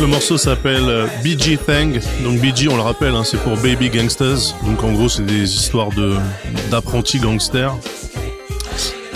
Le 0.00 0.06
morceau 0.06 0.38
s'appelle 0.38 0.88
euh, 0.88 1.06
BG 1.24 1.56
Thang. 1.56 1.98
Donc 2.22 2.40
BG, 2.40 2.68
on 2.68 2.76
le 2.76 2.82
rappelle, 2.82 3.16
hein, 3.16 3.24
c'est 3.24 3.36
pour 3.38 3.56
Baby 3.56 3.90
Gangsters. 3.90 4.54
Donc 4.64 4.84
en 4.84 4.92
gros, 4.92 5.08
c'est 5.08 5.24
des 5.24 5.54
histoires 5.54 5.90
de 5.90 6.14
d'apprentis 6.70 7.18
gangsters. 7.18 7.74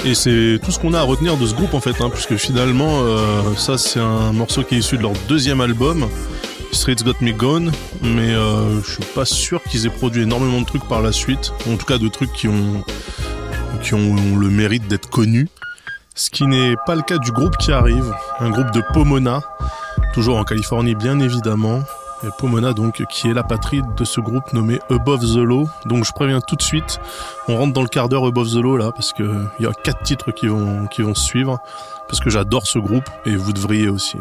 Et 0.04 0.14
c'est 0.14 0.58
tout 0.64 0.72
ce 0.72 0.80
qu'on 0.80 0.94
a 0.94 0.98
à 0.98 1.02
retenir 1.02 1.36
de 1.36 1.46
ce 1.46 1.54
groupe 1.54 1.74
en 1.74 1.80
fait, 1.80 2.00
hein, 2.00 2.10
puisque 2.10 2.34
finalement, 2.36 3.02
euh, 3.02 3.54
ça 3.56 3.78
c'est 3.78 4.00
un 4.00 4.32
morceau 4.32 4.64
qui 4.64 4.74
est 4.74 4.78
issu 4.78 4.96
de 4.96 5.02
leur 5.02 5.12
deuxième 5.28 5.60
album, 5.60 6.08
Streets 6.72 7.04
Got 7.04 7.14
Me 7.20 7.30
Gone, 7.30 7.70
mais 8.02 8.34
euh, 8.34 8.82
je 8.82 8.94
suis 8.94 9.04
pas 9.14 9.24
sûr 9.24 9.62
qu'ils 9.62 9.86
aient 9.86 9.90
produit 9.90 10.24
énormément 10.24 10.60
de 10.60 10.66
trucs 10.66 10.88
par 10.88 11.00
la 11.00 11.12
suite, 11.12 11.52
en 11.70 11.76
tout 11.76 11.86
cas 11.86 11.98
de 11.98 12.08
trucs 12.08 12.32
qui 12.32 12.48
ont 12.48 12.84
qui 13.82 13.94
ont 13.94 14.36
le 14.36 14.48
mérite 14.48 14.88
d'être 14.88 15.08
connus. 15.08 15.48
Ce 16.14 16.28
qui 16.28 16.46
n'est 16.46 16.74
pas 16.84 16.96
le 16.96 17.02
cas 17.02 17.18
du 17.18 17.30
groupe 17.30 17.56
qui 17.56 17.72
arrive, 17.72 18.12
un 18.40 18.50
groupe 18.50 18.70
de 18.72 18.82
Pomona, 18.92 19.40
toujours 20.12 20.36
en 20.36 20.44
Californie 20.44 20.94
bien 20.94 21.18
évidemment. 21.18 21.82
Et 22.24 22.28
Pomona 22.38 22.72
donc 22.72 23.04
qui 23.10 23.28
est 23.28 23.34
la 23.34 23.42
patrie 23.42 23.82
de 23.96 24.04
ce 24.04 24.20
groupe 24.20 24.52
nommé 24.52 24.78
Above 24.90 25.20
the 25.20 25.38
Law. 25.38 25.68
Donc 25.86 26.04
je 26.04 26.12
préviens 26.12 26.40
tout 26.40 26.54
de 26.54 26.62
suite, 26.62 27.00
on 27.48 27.56
rentre 27.56 27.72
dans 27.72 27.82
le 27.82 27.88
quart 27.88 28.08
d'heure 28.08 28.24
Above 28.24 28.48
the 28.48 28.62
Law 28.62 28.76
là 28.76 28.92
parce 28.92 29.12
que 29.12 29.44
il 29.58 29.64
y 29.64 29.68
a 29.68 29.72
quatre 29.72 30.02
titres 30.02 30.30
qui 30.30 30.46
vont 30.46 30.86
qui 30.86 31.02
vont 31.02 31.14
suivre 31.14 31.58
parce 32.06 32.20
que 32.20 32.30
j'adore 32.30 32.66
ce 32.66 32.78
groupe 32.78 33.08
et 33.26 33.34
vous 33.34 33.52
devriez 33.52 33.88
aussi. 33.88 34.18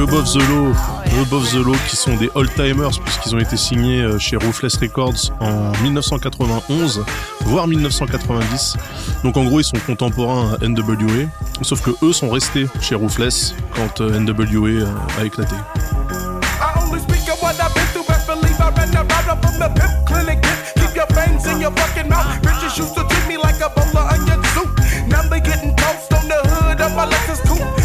Above 0.00 0.32
the 0.32 0.38
Law, 0.48 0.72
Above 1.20 1.50
the 1.50 1.62
Law 1.62 1.76
qui 1.86 1.94
sont 1.94 2.16
des 2.16 2.30
old-timers 2.34 2.98
puisqu'ils 3.04 3.34
ont 3.34 3.38
été 3.38 3.58
signés 3.58 4.00
euh, 4.00 4.18
chez 4.18 4.36
Ruthless 4.36 4.76
Records 4.78 5.30
en 5.40 5.72
1991, 5.82 7.04
voire 7.42 7.66
1990. 7.66 8.76
Donc 9.24 9.36
en 9.36 9.44
gros 9.44 9.60
ils 9.60 9.64
sont 9.64 9.78
contemporains 9.86 10.54
à 10.54 10.66
NWA, 10.66 11.28
sauf 11.60 11.82
que 11.82 11.90
eux 12.02 12.14
sont 12.14 12.30
restés 12.30 12.66
chez 12.80 12.94
Ruthless 12.94 13.54
quand 13.76 14.00
euh, 14.00 14.18
NWA 14.18 14.68
euh, 14.68 14.86
a 15.20 15.24
éclaté. 15.24 15.54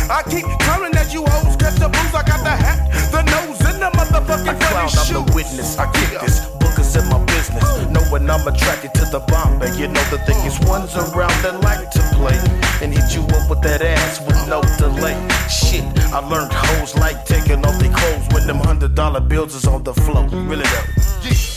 I. 0.07 0.21
Keep 0.29 0.45
coming 0.59 0.95
at 0.95 1.13
you 1.13 1.23
hoes, 1.23 1.54
the 1.85 1.91
blues. 1.93 2.13
I 2.13 2.23
got 2.25 2.41
the 2.41 2.55
hat, 2.55 2.79
the 3.11 3.21
nose, 3.29 3.61
and 3.61 3.81
the 3.81 3.89
motherfucking 3.97 4.49
I 4.49 4.65
clown, 4.65 4.89
I'm 4.89 5.13
the 5.13 5.33
witness. 5.33 5.77
I 5.77 5.85
kick 5.93 6.19
this. 6.21 6.49
Bookers 6.57 6.97
in 6.97 7.05
my 7.09 7.23
business. 7.25 7.65
Knowing 7.93 8.29
I'm 8.29 8.47
attracted 8.47 8.93
to 8.95 9.05
the 9.13 9.21
Bombay. 9.29 9.77
You 9.77 9.87
know 9.87 10.03
the 10.09 10.19
thickest 10.25 10.65
ones 10.65 10.95
around 10.95 11.35
that 11.43 11.61
like 11.61 11.91
to 11.91 12.01
play. 12.17 12.37
And 12.81 12.93
hit 12.93 13.13
you 13.15 13.21
up 13.37 13.49
with 13.49 13.61
that 13.61 13.81
ass 13.81 14.19
with 14.25 14.41
no 14.49 14.61
delay. 14.77 15.15
Shit, 15.47 15.85
I 16.11 16.19
learned 16.19 16.51
hoes 16.51 16.95
like 16.95 17.25
taking 17.25 17.63
off 17.65 17.77
their 17.79 17.93
clothes 17.93 18.27
when 18.33 18.47
them 18.47 18.57
hundred 18.57 18.95
dollar 18.95 19.21
bills 19.21 19.55
is 19.55 19.65
on 19.67 19.83
the 19.83 19.93
floor. 19.93 20.27
Really 20.29 20.63
though. 20.63 21.54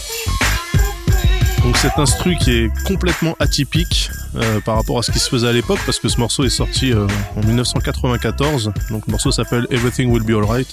Donc 1.63 1.77
cet 1.77 1.99
instru 1.99 2.37
qui 2.37 2.51
est 2.53 2.71
complètement 2.85 3.37
atypique 3.41 4.11
euh, 4.37 4.61
par 4.61 4.77
rapport 4.77 4.99
à 4.99 5.03
ce 5.03 5.11
qui 5.11 5.19
se 5.19 5.29
faisait 5.29 5.49
à 5.49 5.53
l'époque 5.53 5.81
parce 5.85 5.99
que 5.99 6.09
ce 6.09 6.19
morceau 6.19 6.45
est 6.45 6.51
sorti 6.51 6.93
euh, 6.93 7.07
en 7.37 7.41
1994. 7.41 8.73
Donc 8.91 9.07
le 9.07 9.11
morceau 9.11 9.33
s'appelle 9.33 9.67
Everything 9.71 10.11
Will 10.11 10.23
Be 10.23 10.31
Alright. 10.31 10.69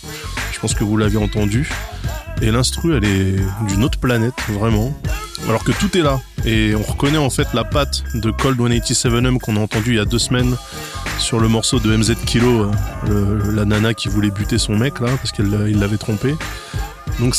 Je 0.54 0.60
pense 0.60 0.74
que 0.74 0.84
vous 0.84 0.98
l'avez 0.98 1.18
entendu. 1.18 1.70
Et 2.42 2.52
l'instru 2.52 2.96
elle 2.96 3.06
est 3.06 3.36
d'une 3.68 3.84
autre 3.84 4.00
planète 4.00 4.36
vraiment. 4.50 4.94
Alors 5.48 5.64
que 5.64 5.72
tout 5.72 5.98
est 5.98 6.02
là. 6.02 6.20
Et 6.46 6.76
on 6.76 6.84
reconnaît 6.84 7.18
en 7.18 7.30
fait 7.30 7.48
la 7.54 7.64
patte 7.64 8.04
de 8.14 8.32
Cold 8.32 8.60
187M 8.60 9.40
qu'on 9.40 9.58
a 9.58 9.60
entendu 9.60 9.92
il 9.92 9.98
y 9.98 10.00
a 10.00 10.06
deux 10.06 10.20
semaines 10.20 10.56
sur 11.20 11.40
le 11.40 11.48
morceau 11.48 11.80
de 11.80 11.96
MZ 11.96 12.16
Kilo, 12.26 12.72
euh, 13.10 13.52
la 13.54 13.66
nana 13.66 13.94
qui 13.94 14.10
voulait 14.10 14.32
buter 14.32 14.58
son 14.58 14.76
mec 14.76 15.00
là 15.00 15.08
parce 15.18 15.32
qu'il 15.32 15.50
l'avait 15.50 15.98
trompé. 15.98 16.36
Donc 17.20 17.36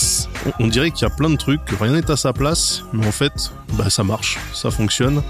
on 0.59 0.67
dirait 0.67 0.91
qu'il 0.91 1.03
y 1.03 1.11
a 1.11 1.15
plein 1.15 1.31
de 1.31 1.37
trucs, 1.37 1.65
que 1.65 1.75
rien 1.75 1.93
n'est 1.93 2.11
à 2.11 2.17
sa 2.17 2.33
place, 2.33 2.83
mais 2.93 3.07
en 3.07 3.13
fait, 3.13 3.53
bah, 3.75 3.91
ça 3.91 4.05
marche, 4.05 4.39
ça 4.53 4.71
fonctionne. 4.71 5.23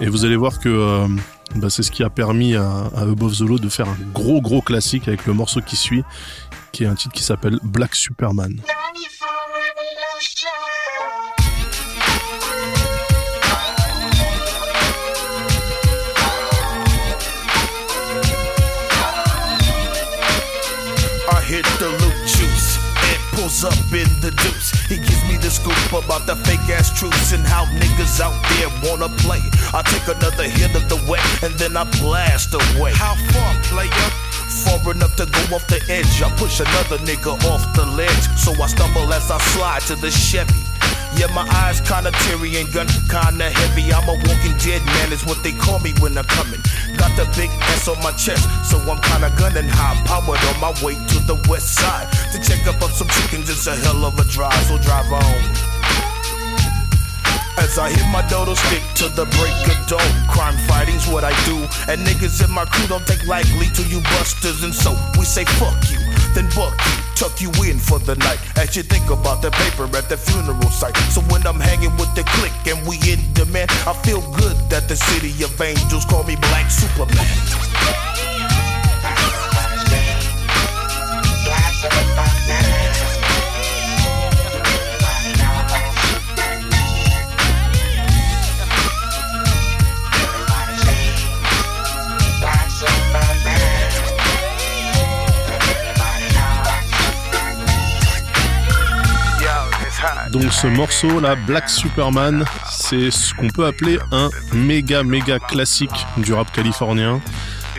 Et 0.00 0.08
vous 0.08 0.24
allez 0.24 0.36
voir 0.36 0.58
que 0.58 0.68
euh, 0.68 1.08
bah, 1.56 1.70
c'est 1.70 1.82
ce 1.82 1.90
qui 1.90 2.02
a 2.02 2.10
permis 2.10 2.54
à, 2.54 2.90
à 2.94 3.02
Above 3.02 3.36
the 3.36 3.40
Law 3.40 3.58
de 3.58 3.68
faire 3.68 3.88
un 3.88 3.96
gros 4.14 4.40
gros 4.40 4.62
classique 4.62 5.08
avec 5.08 5.26
le 5.26 5.32
morceau 5.32 5.60
qui 5.60 5.76
suit, 5.76 6.04
qui 6.72 6.84
est 6.84 6.86
un 6.86 6.94
titre 6.94 7.14
qui 7.14 7.22
s'appelle 7.22 7.58
Black 7.62 7.94
Superman. 7.94 8.60
Up 23.64 23.74
in 23.92 24.06
the 24.22 24.30
deuce. 24.30 24.70
He 24.86 24.96
gives 24.96 25.22
me 25.26 25.36
the 25.36 25.50
scoop 25.50 25.74
about 25.92 26.24
the 26.24 26.36
fake 26.46 26.70
ass 26.70 26.88
truths 26.96 27.32
and 27.32 27.42
how 27.42 27.64
niggas 27.82 28.20
out 28.20 28.38
there 28.54 28.70
wanna 28.86 29.08
play. 29.18 29.42
I 29.74 29.82
take 29.82 30.06
another 30.06 30.48
hit 30.48 30.74
of 30.76 30.88
the 30.88 31.02
wet 31.10 31.20
and 31.42 31.52
then 31.58 31.76
I 31.76 31.84
blast 31.98 32.54
away. 32.54 32.92
How 32.94 33.14
far, 33.34 33.52
player? 33.64 34.08
Far 34.62 34.92
enough 34.92 35.16
to 35.16 35.26
go 35.26 35.56
off 35.56 35.66
the 35.66 35.82
edge. 35.90 36.22
I 36.22 36.30
push 36.38 36.60
another 36.60 36.98
nigga 37.02 37.34
off 37.50 37.74
the 37.74 37.86
ledge. 37.86 38.24
So 38.38 38.52
I 38.62 38.68
stumble 38.68 39.12
as 39.12 39.30
I 39.30 39.38
slide 39.38 39.82
to 39.90 39.96
the 39.96 40.10
Chevy. 40.10 40.69
Yeah, 41.16 41.26
my 41.34 41.46
eyes 41.62 41.80
kinda 41.80 42.12
teary 42.22 42.56
and 42.56 42.72
gun 42.72 42.86
kinda 43.08 43.50
heavy. 43.50 43.92
I'm 43.92 44.08
a 44.08 44.14
walking 44.14 44.56
dead 44.58 44.84
man, 44.86 45.12
is 45.12 45.24
what 45.26 45.42
they 45.42 45.52
call 45.52 45.78
me 45.80 45.92
when 46.00 46.16
I'm 46.16 46.24
coming. 46.24 46.62
Got 46.96 47.16
the 47.16 47.24
big 47.36 47.50
S 47.74 47.88
on 47.88 47.98
my 48.02 48.12
chest, 48.12 48.48
so 48.68 48.78
I'm 48.90 49.00
kinda 49.00 49.30
gunning 49.36 49.68
high 49.68 50.00
powered 50.04 50.42
on 50.50 50.60
my 50.60 50.72
way 50.82 50.94
to 50.94 51.18
the 51.26 51.36
west 51.48 51.74
side 51.74 52.08
to 52.32 52.38
check 52.40 52.66
up 52.66 52.82
on 52.82 52.92
some 52.94 53.08
chickens. 53.08 53.50
It's 53.50 53.66
a 53.66 53.76
hell 53.76 54.04
of 54.04 54.18
a 54.18 54.24
drive, 54.24 54.66
so 54.66 54.78
drive 54.78 55.12
on. 55.12 55.79
As 57.70 57.78
I 57.78 57.88
hit 57.88 58.02
my 58.10 58.26
dodo 58.26 58.54
stick 58.54 58.82
to 58.96 59.08
the 59.14 59.26
break 59.38 59.54
of 59.70 59.78
dawn. 59.86 60.02
Crime 60.26 60.58
fighting's 60.66 61.06
what 61.06 61.22
I 61.22 61.30
do. 61.46 61.54
And 61.86 62.02
niggas 62.02 62.42
in 62.44 62.50
my 62.50 62.64
crew 62.64 62.88
don't 62.88 63.06
take 63.06 63.24
lightly 63.28 63.70
to 63.78 63.82
you 63.86 64.00
busters. 64.10 64.64
And 64.64 64.74
so 64.74 64.90
we 65.16 65.24
say 65.24 65.44
fuck 65.44 65.78
you, 65.86 66.02
then 66.34 66.50
buck 66.58 66.74
you, 66.74 66.98
tuck 67.14 67.40
you 67.40 67.50
in 67.62 67.78
for 67.78 68.00
the 68.00 68.16
night. 68.16 68.40
As 68.58 68.74
you 68.74 68.82
think 68.82 69.08
about 69.08 69.40
the 69.40 69.52
paper 69.52 69.86
at 69.96 70.08
the 70.08 70.16
funeral 70.16 70.70
site. 70.74 70.96
So 71.14 71.20
when 71.30 71.46
I'm 71.46 71.60
hanging 71.60 71.94
with 71.94 72.12
the 72.16 72.24
clique 72.34 72.58
and 72.66 72.82
we 72.88 72.98
in 73.06 73.22
demand, 73.34 73.70
I 73.86 73.94
feel 74.02 74.20
good 74.34 74.58
that 74.66 74.88
the 74.88 74.96
city 74.96 75.30
of 75.44 75.54
angels 75.60 76.04
call 76.06 76.24
me 76.24 76.34
Black 76.50 76.72
Superman. 76.72 78.29
Donc 100.32 100.52
ce 100.52 100.66
morceau 100.68 101.20
là, 101.20 101.34
Black 101.34 101.68
Superman, 101.68 102.44
c'est 102.70 103.10
ce 103.10 103.34
qu'on 103.34 103.48
peut 103.48 103.66
appeler 103.66 103.98
un 104.12 104.30
méga 104.54 105.02
méga 105.02 105.38
classique 105.38 106.06
du 106.18 106.32
rap 106.32 106.52
californien. 106.52 107.20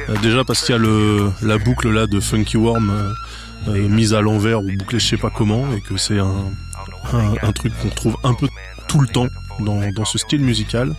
Euh, 0.09 0.17
déjà 0.21 0.43
parce 0.43 0.61
qu'il 0.63 0.75
y 0.75 0.77
a 0.77 1.31
la 1.41 1.57
boucle 1.57 1.89
là 1.89 2.07
de 2.07 2.19
Funky 2.19 2.57
Worm 2.57 2.89
euh, 2.89 3.13
euh, 3.69 3.87
mise 3.87 4.13
à 4.13 4.21
l'envers 4.21 4.61
ou 4.63 4.71
bouclée 4.71 4.99
je 4.99 5.07
sais 5.07 5.17
pas 5.17 5.29
comment 5.29 5.71
et 5.73 5.81
que 5.81 5.97
c'est 5.97 6.19
un, 6.19 7.51
truc 7.53 7.73
qu'on 7.81 7.89
trouve 7.89 8.17
un 8.23 8.33
peu 8.33 8.47
tout 8.87 8.99
le 8.99 9.07
temps 9.07 9.27
dans 9.59 10.05
ce 10.05 10.17
style 10.17 10.41
musical. 10.41 10.93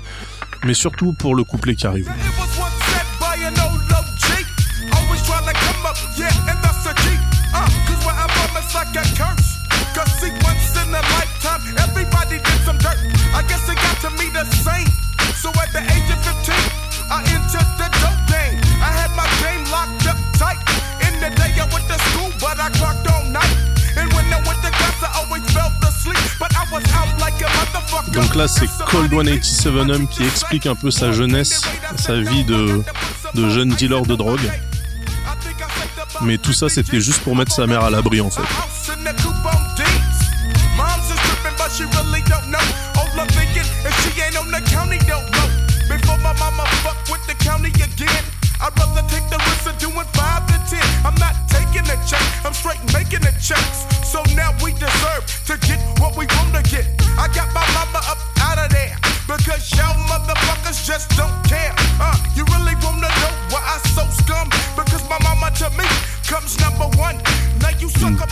Mais 0.64 0.74
surtout 0.74 1.12
pour 1.12 1.34
le 1.34 1.44
couplet 1.44 1.74
qui 1.74 1.86
arrive. 1.86 2.08
Donc 28.32 28.40
là, 28.40 28.48
c'est 28.48 28.66
Cold 28.86 29.10
187 29.12 29.90
Hum 29.90 30.08
qui 30.08 30.22
explique 30.22 30.64
un 30.64 30.74
peu 30.74 30.90
sa 30.90 31.12
jeunesse, 31.12 31.60
sa 31.96 32.18
vie 32.18 32.44
de, 32.44 32.82
de 33.34 33.50
jeune 33.50 33.68
dealer 33.68 34.06
de 34.06 34.16
drogue. 34.16 34.40
Mais 36.22 36.38
tout 36.38 36.54
ça, 36.54 36.70
c'était 36.70 37.02
juste 37.02 37.20
pour 37.24 37.36
mettre 37.36 37.52
sa 37.52 37.66
mère 37.66 37.84
à 37.84 37.90
l'abri 37.90 38.22
en 38.22 38.30
fait. 38.30 38.40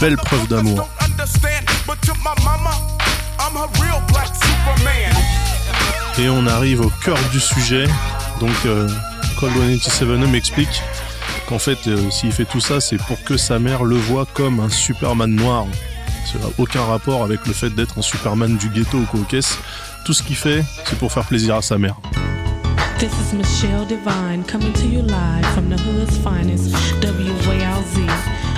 Belle 0.00 0.16
preuve 0.16 0.48
d'amour. 0.48 0.88
Et 6.18 6.28
on 6.30 6.46
arrive 6.46 6.80
au 6.80 6.90
cœur 7.04 7.18
du 7.30 7.40
sujet. 7.40 7.84
Donc, 8.40 8.50
euh, 8.64 8.88
Cold 9.38 9.52
187 9.54 10.08
Hum 10.08 10.34
explique 10.34 10.82
qu'en 11.48 11.58
fait, 11.58 11.78
euh, 11.86 12.10
s'il 12.10 12.32
fait 12.32 12.46
tout 12.46 12.60
ça, 12.60 12.80
c'est 12.80 12.96
pour 12.96 13.22
que 13.24 13.36
sa 13.36 13.58
mère 13.58 13.84
le 13.84 13.96
voit 13.96 14.26
comme 14.32 14.60
un 14.60 14.70
Superman 14.70 15.34
noir. 15.34 15.66
Ça 16.32 16.38
n'a 16.38 16.50
aucun 16.58 16.84
rapport 16.84 17.22
avec 17.22 17.46
le 17.46 17.52
fait 17.52 17.70
d'être 17.70 17.98
un 17.98 18.02
Superman 18.02 18.56
du 18.56 18.70
ghetto 18.70 18.98
ou 18.98 19.04
quoi. 19.04 19.20
Tout 20.06 20.14
ce 20.14 20.22
qu'il 20.22 20.36
fait, 20.36 20.64
c'est 20.86 20.98
pour 20.98 21.12
faire 21.12 21.24
plaisir 21.24 21.56
à 21.56 21.62
sa 21.62 21.76
mère. 21.76 21.96
This 22.98 23.12
is 23.12 23.34
Michelle 23.34 23.86
Divine 23.86 24.44
coming 24.44 24.72
to 24.74 24.86
you 24.86 25.02
live 25.02 25.46
from 25.54 25.68
the 25.68 25.80
hood's 25.80 26.16
finest. 26.18 26.70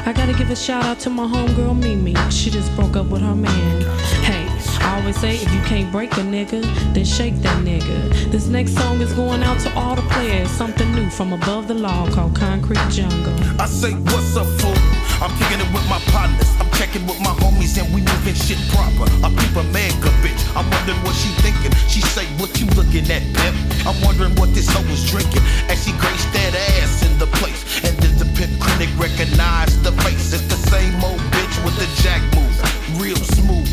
I 0.04 0.12
gotta 0.12 0.32
give 0.32 0.50
a 0.50 0.56
shout 0.56 0.84
out 0.84 0.98
to 1.00 1.10
my 1.10 1.24
homegirl 1.24 1.78
Mimi. 1.78 2.14
She 2.30 2.50
just 2.50 2.74
broke 2.74 2.96
up 2.96 3.06
with 3.06 3.22
her 3.22 3.36
man. 3.36 3.82
Hey, 4.24 4.48
I 4.84 4.98
always 4.98 5.16
say 5.16 5.36
if 5.36 5.54
you 5.54 5.60
can't 5.60 5.92
break 5.92 6.12
a 6.14 6.22
nigga, 6.22 6.60
then 6.92 7.04
shake 7.04 7.36
that 7.36 7.64
nigga. 7.64 8.30
This 8.32 8.48
next 8.48 8.74
song 8.74 9.00
is 9.00 9.12
going 9.12 9.44
out 9.44 9.60
to 9.60 9.72
all 9.74 9.94
the 9.94 10.02
players. 10.02 10.50
Something 10.50 10.90
new 10.92 11.08
from 11.08 11.32
above 11.32 11.68
the 11.68 11.74
law 11.74 12.10
called 12.10 12.34
Concrete 12.34 12.84
Jungle. 12.90 13.34
I 13.60 13.66
say, 13.66 13.92
what's 13.92 14.36
up, 14.36 14.48
fool? 14.60 14.74
I'm 15.22 15.30
kicking 15.38 15.60
it 15.64 15.72
with 15.72 15.88
my 15.88 16.00
partners. 16.10 16.50
I'm 16.58 16.70
checking 16.72 17.06
with 17.06 17.20
my 17.20 17.34
homies 17.38 17.80
and 17.80 17.94
we 17.94 18.00
moving 18.00 18.34
shit 18.34 18.58
proper. 18.74 19.06
I 19.24 19.30
peep 19.38 19.54
a 19.54 19.62
man 19.70 19.82
mega 20.02 20.10
bitch. 20.22 20.42
I'm 20.56 20.68
wondering 20.70 20.98
what 21.04 21.14
she 21.14 21.28
thinking. 21.42 21.72
She 21.88 22.00
say, 22.00 22.26
what 22.38 22.50
you 22.60 22.66
looking 22.78 23.06
at, 23.10 23.22
pimp? 23.38 23.56
I'm 23.86 23.98
wondering 24.02 24.34
what 24.36 24.54
this 24.54 24.68
hoe 24.68 24.82
was 24.90 25.08
drinking. 25.10 25.42
And 25.70 25.78
she 25.78 25.92
graced 25.98 26.30
that 26.34 26.54
ass 26.82 27.06
in 27.06 27.18
the 27.18 27.26
place. 27.38 27.62
And 27.84 27.96
pimp 28.42 28.60
clinic 28.60 28.90
recognized 28.98 29.82
the 29.84 29.92
face. 30.02 30.32
It's 30.32 30.46
the 30.50 30.60
same 30.70 30.94
old 31.04 31.20
bitch 31.34 31.56
with 31.64 31.76
the 31.78 31.88
jack 32.02 32.22
moves. 32.34 32.58
Real 32.98 33.22
smooth. 33.38 33.70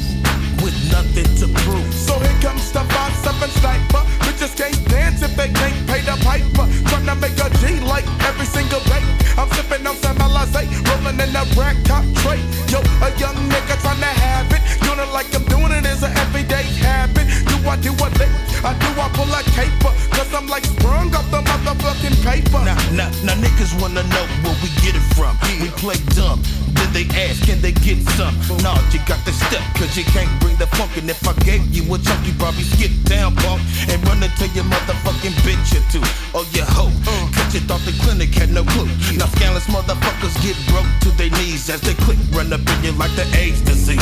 With 0.61 0.77
nothing 0.91 1.29
to 1.41 1.47
prove. 1.63 1.93
So 1.93 2.19
here 2.19 2.39
comes 2.41 2.71
the 2.71 2.83
five 2.93 3.15
seven 3.25 3.49
sniper. 3.61 4.03
Bitches 4.25 4.53
can't 4.55 4.77
dance 4.89 5.21
if 5.21 5.35
they 5.35 5.49
can't 5.49 5.79
pay 5.87 6.01
the 6.01 6.17
piper. 6.21 6.65
Tryna 6.89 7.19
make 7.19 7.39
a 7.41 7.49
G 7.57 7.79
like 7.79 8.05
every 8.29 8.45
single 8.45 8.83
day. 8.93 9.03
I'm 9.39 9.49
sipping 9.55 9.87
on 9.87 9.95
some 9.95 10.17
Alizé, 10.17 10.67
rolling 10.89 11.19
in 11.19 11.33
a 11.33 11.43
rack 11.57 11.77
top 11.85 12.05
tray. 12.21 12.41
Yo, 12.69 12.79
a 13.01 13.09
young 13.17 13.37
nigga 13.49 13.75
tryna 13.81 14.13
have 14.25 14.51
it. 14.53 14.61
Doing 14.83 14.99
it 14.99 15.11
like 15.13 15.33
I'm 15.33 15.45
doing 15.45 15.71
it 15.71 15.85
is 15.85 16.03
an 16.03 16.13
everyday 16.17 16.67
habit. 16.83 17.25
Do 17.49 17.57
I 17.67 17.75
do 17.77 17.91
a 17.91 18.07
lick? 18.19 18.31
I 18.61 18.75
do 18.83 18.89
I 19.01 19.07
pull 19.17 19.31
a 19.33 19.41
caper? 19.57 19.93
Cause 20.13 20.31
I'm 20.33 20.47
like 20.47 20.65
sprung 20.65 21.15
up 21.15 21.25
the 21.31 21.48
motherfucking 21.69 22.17
paper. 22.25 22.63
Now, 22.65 22.77
now, 22.91 23.09
now 23.23 23.35
niggas 23.37 23.79
wanna 23.81 24.03
know 24.03 24.25
where 24.41 24.57
we 24.61 24.69
get 24.81 24.95
it 24.95 25.05
from. 25.13 25.37
We 25.61 25.69
play 25.77 25.97
dumb. 26.15 26.41
Then 26.73 26.89
they 26.93 27.05
ask, 27.13 27.45
can 27.45 27.61
they 27.61 27.71
get 27.71 27.97
some? 28.17 28.33
Nah, 28.61 28.77
you 28.91 28.99
got 29.05 29.21
to 29.25 29.33
step, 29.33 29.61
cause 29.75 29.97
you 29.97 30.03
can't 30.05 30.29
bring 30.39 30.55
the 30.57 30.67
funk. 30.77 30.97
And 30.97 31.09
if 31.09 31.21
I 31.27 31.33
gave 31.45 31.65
you 31.73 31.83
a 31.93 31.97
chunk, 31.99 32.25
you 32.25 32.33
probably 32.33 32.63
skip 32.63 32.91
down, 33.03 33.35
punk, 33.35 33.61
and 33.89 33.97
run 34.07 34.23
into 34.23 34.47
your 34.55 34.65
motherfucking 34.65 35.35
bitch 35.45 35.75
or 35.77 35.83
two. 35.91 36.03
Or 36.33 36.43
your 36.53 36.65
hoe. 36.65 36.93
Cause 37.05 37.29
But 37.37 37.53
you 37.53 37.61
thought 37.61 37.83
the 37.85 37.93
clinic 38.03 38.33
had 38.33 38.51
no 38.51 38.63
clue. 38.63 38.89
Now 39.17 39.27
scandalous 39.37 39.67
motherfuckers 39.67 40.35
get 40.41 40.57
broke 40.69 40.89
to 41.01 41.09
their 41.17 41.29
knees 41.37 41.69
as 41.69 41.81
they 41.81 41.93
click 42.05 42.19
run 42.31 42.53
up 42.53 42.61
in 42.61 42.83
you 42.83 42.91
like 42.93 43.13
the 43.15 43.25
AIDS 43.37 43.61
disease. 43.61 43.99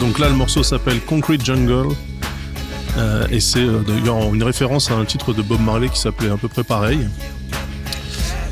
Donc 0.00 0.18
là, 0.18 0.28
le 0.28 0.34
morceau 0.34 0.62
s'appelle 0.62 1.00
Concrete 1.00 1.42
Jungle. 1.44 1.94
Euh, 2.96 3.26
et 3.30 3.40
c'est 3.40 3.58
euh, 3.60 3.80
d'ailleurs 3.86 4.32
une 4.34 4.42
référence 4.44 4.90
à 4.90 4.94
un 4.94 5.04
titre 5.04 5.32
de 5.32 5.42
Bob 5.42 5.60
Marley 5.60 5.88
qui 5.88 5.98
s'appelait 5.98 6.30
à 6.30 6.36
peu 6.36 6.48
près 6.48 6.62
pareil. 6.64 7.00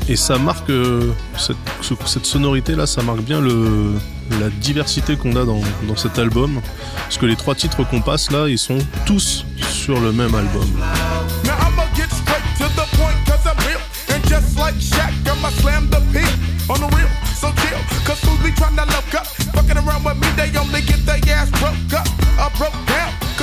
Et 0.09 0.17
ça 0.17 0.37
marque 0.37 0.69
euh, 0.69 1.13
cette, 1.37 1.55
ce- 1.81 1.93
cette 2.05 2.25
sonorité 2.25 2.75
là, 2.75 2.85
ça 2.85 3.01
marque 3.03 3.21
bien 3.21 3.39
la 3.41 4.49
diversité 4.59 5.15
qu'on 5.15 5.35
a 5.37 5.45
dans, 5.45 5.61
dans 5.87 5.95
cet 5.95 6.19
album. 6.19 6.59
Parce 7.03 7.17
que 7.17 7.25
les 7.25 7.37
trois 7.37 7.55
titres 7.55 7.83
qu'on 7.87 8.01
passe 8.01 8.29
là, 8.31 8.47
ils 8.49 8.57
sont 8.59 8.79
tous 9.05 9.45
sur 9.71 9.99
le 10.01 10.11
même 10.11 10.35
album. 10.35 10.67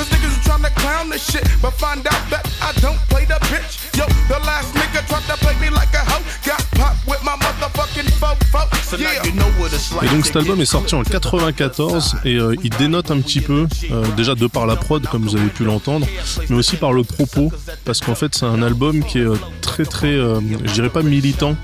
Cause 0.01 0.09
niggas 0.09 0.43
trying 0.43 0.63
to 0.63 0.71
clown 0.81 1.09
this 1.09 1.23
shit. 1.31 1.43
But 1.61 1.73
find 1.73 2.01
out 2.07 2.23
that 2.31 2.43
I 2.59 2.71
don't 2.81 2.97
play 3.09 3.25
the 3.25 3.37
bitch. 3.51 3.95
Yo, 3.95 4.05
the 4.27 4.39
last 4.47 4.73
nigga 4.73 5.05
tried 5.07 5.21
to 5.29 5.37
play 5.45 5.53
me 5.61 5.69
like 5.69 5.93
a 5.93 6.01
hoe. 6.09 6.23
Got 6.43 6.65
popped 6.71 7.05
with 7.05 7.23
my 7.23 7.35
motherfucking 7.37 8.09
fofo. 8.17 8.65
So 8.81 8.97
now 8.97 9.11
you 9.23 9.33
know 9.33 9.45
what 9.59 9.71
it's 9.73 9.93
like. 9.93 10.09
Et 10.09 10.15
donc 10.15 10.25
cet 10.25 10.37
album 10.37 10.59
est 10.59 10.65
sorti 10.65 10.95
en 10.95 11.03
94 11.03 12.15
et 12.25 12.37
euh, 12.37 12.55
il 12.63 12.71
dénote 12.71 13.11
un 13.11 13.21
petit 13.21 13.41
peu, 13.41 13.67
euh, 13.91 14.03
déjà 14.17 14.33
de 14.33 14.47
par 14.47 14.65
la 14.65 14.75
prod 14.75 15.05
comme 15.05 15.21
vous 15.21 15.35
avez 15.35 15.49
pu 15.49 15.65
l'entendre, 15.65 16.07
mais 16.49 16.55
aussi 16.55 16.77
par 16.77 16.93
le 16.93 17.03
propos, 17.03 17.51
parce 17.85 17.99
qu'en 17.99 18.15
fait 18.15 18.33
c'est 18.33 18.45
un 18.47 18.63
album 18.63 19.03
qui 19.03 19.19
est 19.19 19.27
euh, 19.27 19.35
très 19.61 19.85
très, 19.85 20.15
euh, 20.15 20.39
je 20.65 20.73
dirais 20.73 20.89
pas 20.89 21.03
militant, 21.03 21.55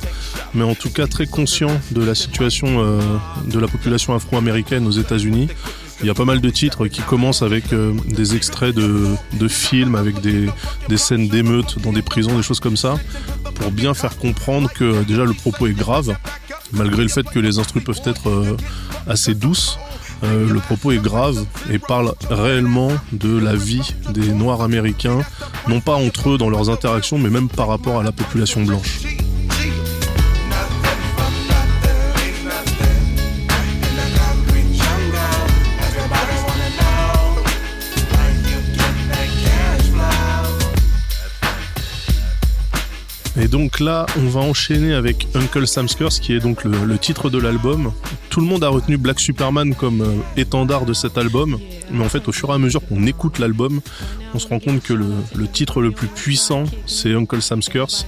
mais 0.54 0.63
en 0.63 0.76
tout 0.76 0.91
cas 0.91 1.08
très 1.08 1.26
conscient 1.26 1.82
de 1.89 2.04
la 2.04 2.13
situation 2.13 2.67
euh, 2.84 3.02
de 3.47 3.60
la 3.60 3.67
population 3.67 4.13
afro-américaine 4.13 4.86
aux 4.86 4.91
États-Unis. 4.91 5.47
Il 6.01 6.05
y 6.05 6.10
a 6.12 6.13
pas 6.13 6.25
mal 6.25 6.41
de 6.41 6.49
titres 6.49 6.88
qui 6.88 7.01
commencent 7.01 7.41
avec 7.41 7.73
euh, 7.73 7.93
des 8.07 8.36
extraits 8.36 8.75
de, 8.75 9.47
films, 9.47 9.95
avec 9.95 10.21
des, 10.21 10.47
des 10.89 10.97
scènes 10.97 11.27
d'émeutes 11.27 11.81
dans 11.81 11.91
des 11.91 12.03
prisons, 12.03 12.36
des 12.38 12.43
choses 12.43 12.60
comme 12.60 12.77
ça, 12.77 12.95
pour 13.55 13.71
bien 13.71 13.93
faire 13.93 14.17
comprendre 14.17 14.69
que 14.71 14.83
euh, 14.83 15.03
déjà 15.03 15.25
le 15.25 15.33
propos 15.33 15.65
est 15.67 15.73
grave, 15.73 16.15
malgré 16.71 17.01
le 17.01 17.10
fait 17.10 17.27
que 17.27 17.39
les 17.39 17.57
instrus 17.57 17.83
peuvent 17.83 18.01
être 18.05 18.29
euh, 18.29 18.57
assez 19.07 19.33
douces. 19.33 19.79
le 20.23 20.60
propos 20.60 20.91
est 20.91 21.01
grave 21.01 21.45
et 21.71 21.79
parle 21.79 22.13
réellement 22.29 22.91
de 23.12 23.38
la 23.38 23.55
vie 23.55 23.93
des 24.12 24.33
Noirs 24.33 24.62
américains, 24.62 25.21
non 25.67 25.79
pas 25.79 25.95
entre 25.95 26.31
eux 26.31 26.38
dans 26.38 26.49
leurs 26.49 26.69
interactions, 26.69 27.17
mais 27.17 27.29
même 27.29 27.49
par 27.49 27.67
rapport 27.67 27.99
à 27.99 28.03
la 28.03 28.12
population 28.12 28.63
blanche. 28.63 29.16
Et 43.47 43.49
donc 43.49 43.79
là, 43.79 44.05
on 44.17 44.27
va 44.27 44.41
enchaîner 44.41 44.93
avec 44.93 45.25
Uncle 45.33 45.65
Sam's 45.65 45.95
Curse, 45.95 46.19
qui 46.19 46.33
est 46.33 46.41
donc 46.41 46.65
le, 46.65 46.97
titre 46.97 47.29
de 47.29 47.38
l'album. 47.38 47.93
Tout 48.29 48.41
le 48.41 48.45
monde 48.45 48.62
a 48.62 48.67
retenu 48.67 48.97
Black 48.97 49.21
Superman 49.21 49.73
comme 49.73 50.01
euh, 50.01 50.15
étendard 50.36 50.86
de 50.86 50.91
cet 50.91 51.17
album, 51.17 51.57
mais 51.89 52.03
en 52.03 52.10
fait, 52.10 52.27
au 52.27 52.33
fur 52.33 52.49
et 52.49 52.53
à 52.55 52.57
mesure 52.57 52.86
qu'on 52.86 53.07
écoute 53.07 53.39
l'album, 53.39 53.79
on 54.33 54.39
se 54.39 54.49
rend 54.49 54.60
compte 54.60 54.83
que 54.83 54.91
le, 54.91 55.05
le 55.33 55.47
titre 55.47 55.81
le 55.81 55.91
plus 55.91 56.10
puissant, 56.10 56.65
c'est 56.88 57.13
Uncle 57.13 57.41
Sam's 57.41 57.69
Curse, 57.69 58.05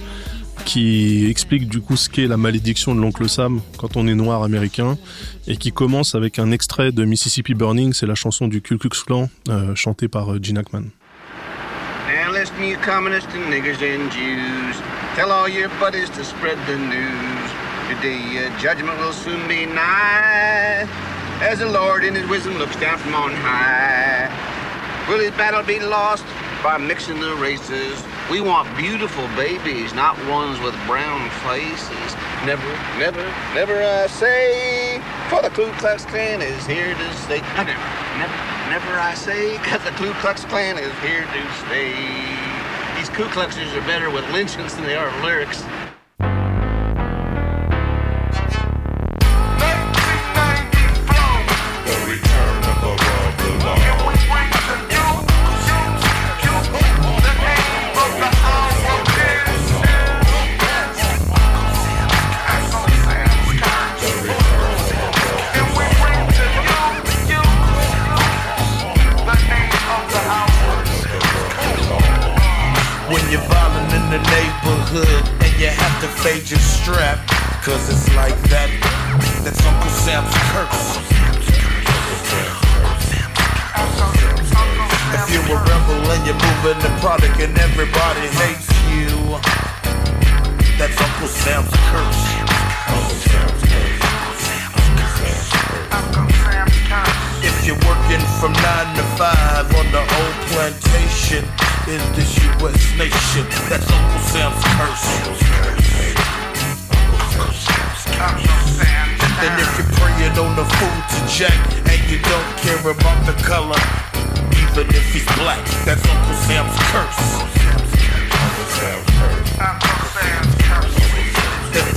qui 0.66 1.24
explique 1.30 1.70
du 1.70 1.80
coup 1.80 1.96
ce 1.96 2.10
qu'est 2.10 2.26
la 2.26 2.36
malédiction 2.36 2.94
de 2.94 3.00
l'oncle 3.00 3.26
Sam 3.26 3.62
quand 3.78 3.96
on 3.96 4.06
est 4.08 4.14
noir 4.14 4.42
américain, 4.42 4.98
et 5.46 5.56
qui 5.56 5.72
commence 5.72 6.14
avec 6.14 6.38
un 6.38 6.50
extrait 6.50 6.92
de 6.92 7.06
Mississippi 7.06 7.54
Burning, 7.54 7.94
c'est 7.94 8.04
la 8.04 8.14
chanson 8.14 8.46
du 8.46 8.60
Ku 8.60 8.76
Klux 8.76 8.90
Klan, 9.06 9.30
euh, 9.48 9.74
chantée 9.74 10.08
par 10.08 10.34
euh, 10.34 10.38
Gene 10.42 10.58
Hackman. 10.58 10.82
You 12.60 12.76
communists 12.76 13.32
and 13.32 13.44
niggers 13.44 13.80
and 13.80 14.12
Jews. 14.12 14.76
Tell 15.16 15.32
all 15.32 15.48
your 15.48 15.70
buddies 15.80 16.10
to 16.10 16.22
spread 16.22 16.58
the 16.66 16.76
news. 16.76 17.50
Today, 17.88 18.46
uh, 18.46 18.58
judgment 18.60 18.98
will 18.98 19.14
soon 19.14 19.48
be 19.48 19.64
nigh. 19.64 20.86
As 21.40 21.60
the 21.60 21.66
Lord 21.66 22.04
in 22.04 22.14
his 22.14 22.28
wisdom 22.28 22.58
looks 22.58 22.76
down 22.76 22.98
from 22.98 23.14
on 23.14 23.32
high. 23.32 24.28
Will 25.08 25.20
his 25.20 25.30
battle 25.32 25.62
be 25.62 25.80
lost 25.80 26.24
by 26.62 26.76
mixing 26.76 27.18
the 27.18 27.34
races? 27.36 28.04
We 28.30 28.42
want 28.42 28.76
beautiful 28.76 29.26
babies, 29.28 29.94
not 29.94 30.18
ones 30.28 30.60
with 30.60 30.74
brown 30.86 31.30
faces. 31.48 32.14
Never, 32.44 32.68
never, 32.98 33.24
never 33.54 33.82
I 33.82 34.06
say, 34.06 35.00
for 35.30 35.40
the 35.40 35.48
Ku 35.48 35.72
Klux 35.78 36.04
Klan 36.04 36.42
is 36.42 36.66
here 36.66 36.94
to 36.94 37.14
stay. 37.24 37.40
Never, 37.56 37.72
never, 38.20 38.36
never 38.68 38.92
I 39.00 39.14
say, 39.14 39.56
cause 39.64 39.82
the 39.82 39.92
Ku 39.92 40.12
Klux 40.20 40.44
Klan 40.44 40.76
is 40.76 40.92
here 41.00 41.24
to 41.24 41.52
stay. 41.66 42.49
Ku 43.20 43.26
Kluxers 43.26 43.76
are 43.76 43.86
better 43.86 44.08
with 44.08 44.24
lynchings 44.32 44.74
than 44.74 44.86
they 44.86 44.96
are 44.96 45.04
with 45.12 45.22
lyrics. 45.22 45.62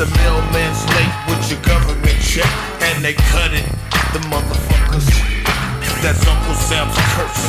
The 0.04 0.18
mailman's 0.20 0.84
late 1.00 1.16
with 1.32 1.40
your 1.48 1.62
government 1.64 2.20
check 2.20 2.50
and 2.92 3.04
they 3.06 3.14
cut 3.32 3.54
it, 3.54 3.64
the 4.12 4.20
motherfuckers, 4.28 5.08
that's 6.04 6.28
Uncle 6.28 6.56
Sam's 6.56 6.98
curse. 7.16 7.46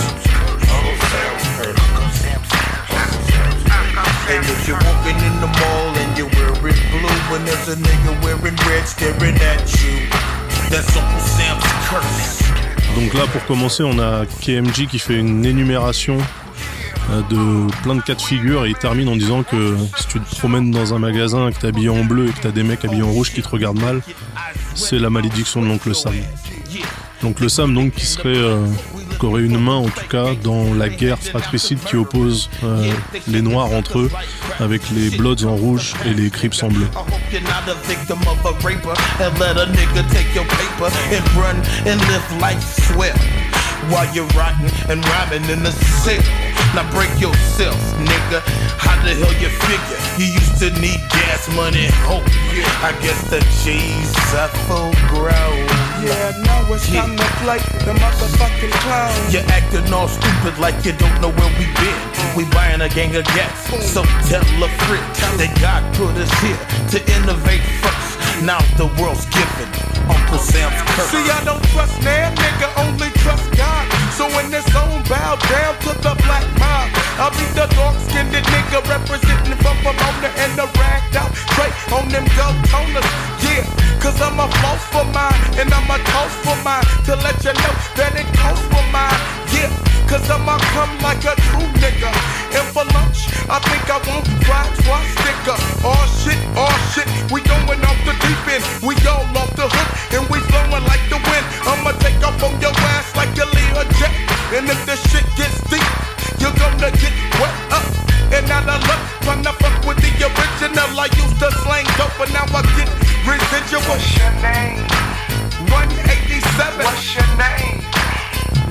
And 4.30 4.44
if 4.46 4.68
you're 4.68 4.78
walking 4.78 5.18
in 5.18 5.34
the 5.42 5.50
mall 5.58 5.88
and 5.98 6.16
you're 6.16 6.30
wearing 6.38 6.78
blue 6.94 7.34
and 7.34 7.42
there's 7.42 7.68
a 7.68 7.76
nigga 7.76 8.22
wearing 8.22 8.56
red 8.70 8.86
staring 8.86 9.34
at 9.42 9.66
you, 9.82 10.06
that's 10.70 10.96
Uncle 10.96 11.20
Sam's 11.34 11.64
curse. 11.90 12.44
Donc 12.94 13.14
là, 13.14 13.26
pour 13.32 13.44
commencer, 13.46 13.82
on 13.82 13.98
a 13.98 14.26
KMG 14.26 14.86
qui 14.86 15.00
fait 15.00 15.18
une 15.18 15.44
énumération 15.44 16.18
de 17.30 17.82
plein 17.82 17.94
de 17.94 18.00
cas 18.00 18.14
de 18.14 18.22
figure 18.22 18.64
et 18.66 18.70
il 18.70 18.74
termine 18.74 19.08
en 19.08 19.16
disant 19.16 19.42
que 19.42 19.76
si 19.98 20.06
tu 20.06 20.20
te 20.20 20.36
promènes 20.36 20.70
dans 20.70 20.94
un 20.94 20.98
magasin, 20.98 21.50
que 21.52 21.58
t'es 21.58 21.68
habillé 21.68 21.88
en 21.88 22.04
bleu 22.04 22.28
et 22.28 22.32
que 22.32 22.40
t'as 22.40 22.50
des 22.50 22.62
mecs 22.62 22.84
habillés 22.84 23.02
en 23.02 23.10
rouge 23.10 23.32
qui 23.32 23.42
te 23.42 23.48
regardent 23.48 23.80
mal, 23.80 24.00
c'est 24.74 24.98
la 24.98 25.10
malédiction 25.10 25.62
de 25.62 25.66
l'oncle 25.66 25.94
Sam. 25.94 26.14
L'oncle 27.22 27.48
Sam 27.48 27.74
donc 27.74 27.92
qui 27.92 28.04
serait, 28.06 28.36
euh, 28.36 28.66
qui 29.18 29.26
aurait 29.26 29.42
une 29.42 29.58
main 29.58 29.76
en 29.76 29.88
tout 29.88 30.08
cas 30.10 30.34
dans 30.42 30.74
la 30.74 30.88
guerre 30.88 31.18
fratricide 31.18 31.78
qui 31.84 31.96
oppose 31.96 32.50
euh, 32.64 32.90
les 33.28 33.40
noirs 33.40 33.72
entre 33.72 34.00
eux 34.00 34.10
avec 34.58 34.82
les 34.90 35.10
Bloods 35.10 35.44
en 35.44 35.54
rouge 35.54 35.94
et 36.04 36.12
les 36.12 36.30
Crips 36.30 36.62
en 36.62 36.68
bleu. 36.68 36.86
I 43.84 43.96
hope 43.96 44.14
you're 44.14 44.26
not 44.26 44.48
a 44.48 44.60
victim 44.76 45.00
of 45.04 45.44
a 45.44 45.44
raper 45.44 45.44
and 45.44 45.44
let 45.44 45.44
a 45.44 45.44
nigga 45.44 45.44
take 45.44 45.44
your 45.44 45.44
paper 45.44 45.44
and 45.44 45.44
run 45.44 45.44
and 45.44 45.44
live 45.44 45.44
life 45.44 45.44
swell 45.44 45.44
while 45.44 45.44
you're 45.44 45.44
rotting 45.44 45.44
and 45.44 45.44
rhyming 45.44 45.50
in 45.50 45.62
the 45.62 45.72
cell. 45.72 46.20
Now 46.74 46.90
break 46.90 47.12
yourself, 47.20 47.78
nigga. 48.00 48.40
How 48.78 48.96
the 49.02 49.14
hell 49.14 49.34
you 49.40 49.48
figure? 49.48 50.00
You 50.18 50.26
used 50.32 50.58
to 50.58 50.70
need 50.80 51.00
gas 51.10 51.48
money. 51.54 51.88
Oh, 52.08 52.22
I 52.82 52.92
guess 53.02 53.20
the 53.30 53.40
G's 53.62 54.10
are 54.34 54.48
full 54.66 54.92
grown. 55.08 55.68
Yeah, 56.02 56.32
now 56.44 56.72
it's 56.72 56.86
time 56.88 57.16
to 57.16 57.28
play 57.42 57.58
the 57.84 57.94
motherfucking 57.94 58.74
clown. 58.84 59.14
You're 59.30 59.46
acting 59.48 59.92
all 59.92 60.08
stupid 60.08 60.58
like 60.58 60.84
you 60.84 60.92
don't 60.92 61.20
know 61.20 61.30
where 61.30 61.52
we 61.58 61.66
been. 61.78 61.98
We 62.36 62.44
buying 62.50 62.80
a 62.80 62.88
gang 62.88 63.14
of 63.16 63.24
gas, 63.36 63.70
so 63.92 64.02
tell 64.26 64.42
a 64.42 64.68
friend 64.84 65.06
that 65.38 65.52
God 65.60 65.82
put 65.94 66.16
us 66.18 66.32
here 66.42 66.58
to 66.90 66.98
innovate 67.16 67.62
first. 67.80 68.13
Now 68.42 68.60
the 68.76 68.86
world's 69.00 69.26
giving 69.32 69.70
Uncle 70.08 70.38
Sam's 70.38 70.76
curse. 70.92 71.10
See, 71.10 71.24
I 71.30 71.40
don't 71.44 71.64
trust 71.72 71.96
man, 72.04 72.34
nigga, 72.36 72.68
only 72.76 73.08
trust 73.22 73.46
God. 73.56 73.84
So 74.12 74.28
in 74.40 74.50
this 74.50 74.66
zone, 74.72 75.02
bow 75.08 75.36
down 75.48 75.74
to 75.88 75.92
the 76.02 76.14
black 76.26 76.44
mob. 76.58 76.90
I'll 77.16 77.30
be 77.30 77.46
the 77.54 77.66
dark 77.72 77.96
skinned 78.08 78.34
nigga 78.34 78.82
representing 78.88 79.58
from 79.62 79.76
Pomona 79.86 80.28
and 80.42 80.52
the 80.58 80.66
ragged 80.78 81.16
out 81.16 81.32
tray 81.54 81.70
on 81.94 82.08
them 82.08 82.26
gold 82.36 82.58
toners. 82.68 83.06
Yeah, 83.40 83.64
cause 84.02 84.20
I'm 84.20 84.38
a 84.38 84.48
floss 84.60 84.82
for 84.92 85.04
mine, 85.14 85.40
and 85.60 85.72
I'm 85.72 85.88
a 85.88 85.98
toss 86.10 86.34
for 86.44 86.58
mine 86.64 86.84
to 87.06 87.16
let 87.22 87.38
you 87.44 87.54
know 87.54 87.74
that 87.96 88.12
it 88.18 88.28
costs 88.36 88.73
cause 90.24 90.40
I'ma 90.40 90.56
come 90.72 90.92
like 91.00 91.24
a 91.24 91.34
true 91.48 91.68
nigga. 91.80 92.10
And 92.56 92.66
for 92.72 92.84
lunch, 92.96 93.28
I 93.48 93.58
think 93.68 93.84
I 93.90 93.98
want 94.08 94.26
fried 94.44 94.72
swastika. 94.80 95.54
Oh 95.84 96.04
shit, 96.20 96.38
oh 96.56 96.72
shit, 96.92 97.08
we 97.30 97.40
going 97.42 97.82
off 97.84 97.98
the 98.04 98.14
deep 98.24 98.42
end. 98.48 98.64
We 98.80 98.94
all 99.04 99.26
off 99.36 99.52
the 99.56 99.68
hook, 99.68 99.90
and 100.16 100.24
we 100.30 100.40
flowing 100.48 100.84
like 100.88 101.04
the 101.12 101.20
wind. 101.20 101.46
I'ma 101.68 101.92
take 102.00 102.20
off 102.24 102.40
on 102.42 102.60
your 102.60 102.72
ass 102.96 103.14
like 103.16 103.36
a 103.36 103.46
Learjet. 103.52 104.12
And 104.56 104.68
if 104.68 104.80
the 104.86 104.96
shit 104.96 105.26
gets 105.36 105.60
deep, 105.68 105.84
you're 106.40 106.56
gonna 106.56 106.90
get 106.96 107.14
wet 107.40 107.54
up. 107.72 107.86
And 108.32 108.48
out 108.50 108.68
of 108.68 108.80
luck, 108.88 109.02
tryna 109.24 109.52
fuck 109.60 109.76
with 109.84 109.98
the 110.00 110.10
original. 110.24 110.88
I 110.98 111.08
used 111.20 111.38
to 111.40 111.50
slang 111.62 111.86
dope, 111.98 112.16
but 112.18 112.32
now 112.32 112.48
I 112.48 112.62
get 112.78 112.88
residual. 113.28 113.82
What's 113.88 114.08
your 114.16 114.32
name? 114.40 114.80
187. 115.68 116.84
What's 116.84 117.14
your 117.14 117.28
name? 117.36 117.93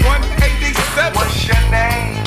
187. 0.04 1.14
What's 1.16 1.48
your 1.48 1.62
name? 1.72 2.24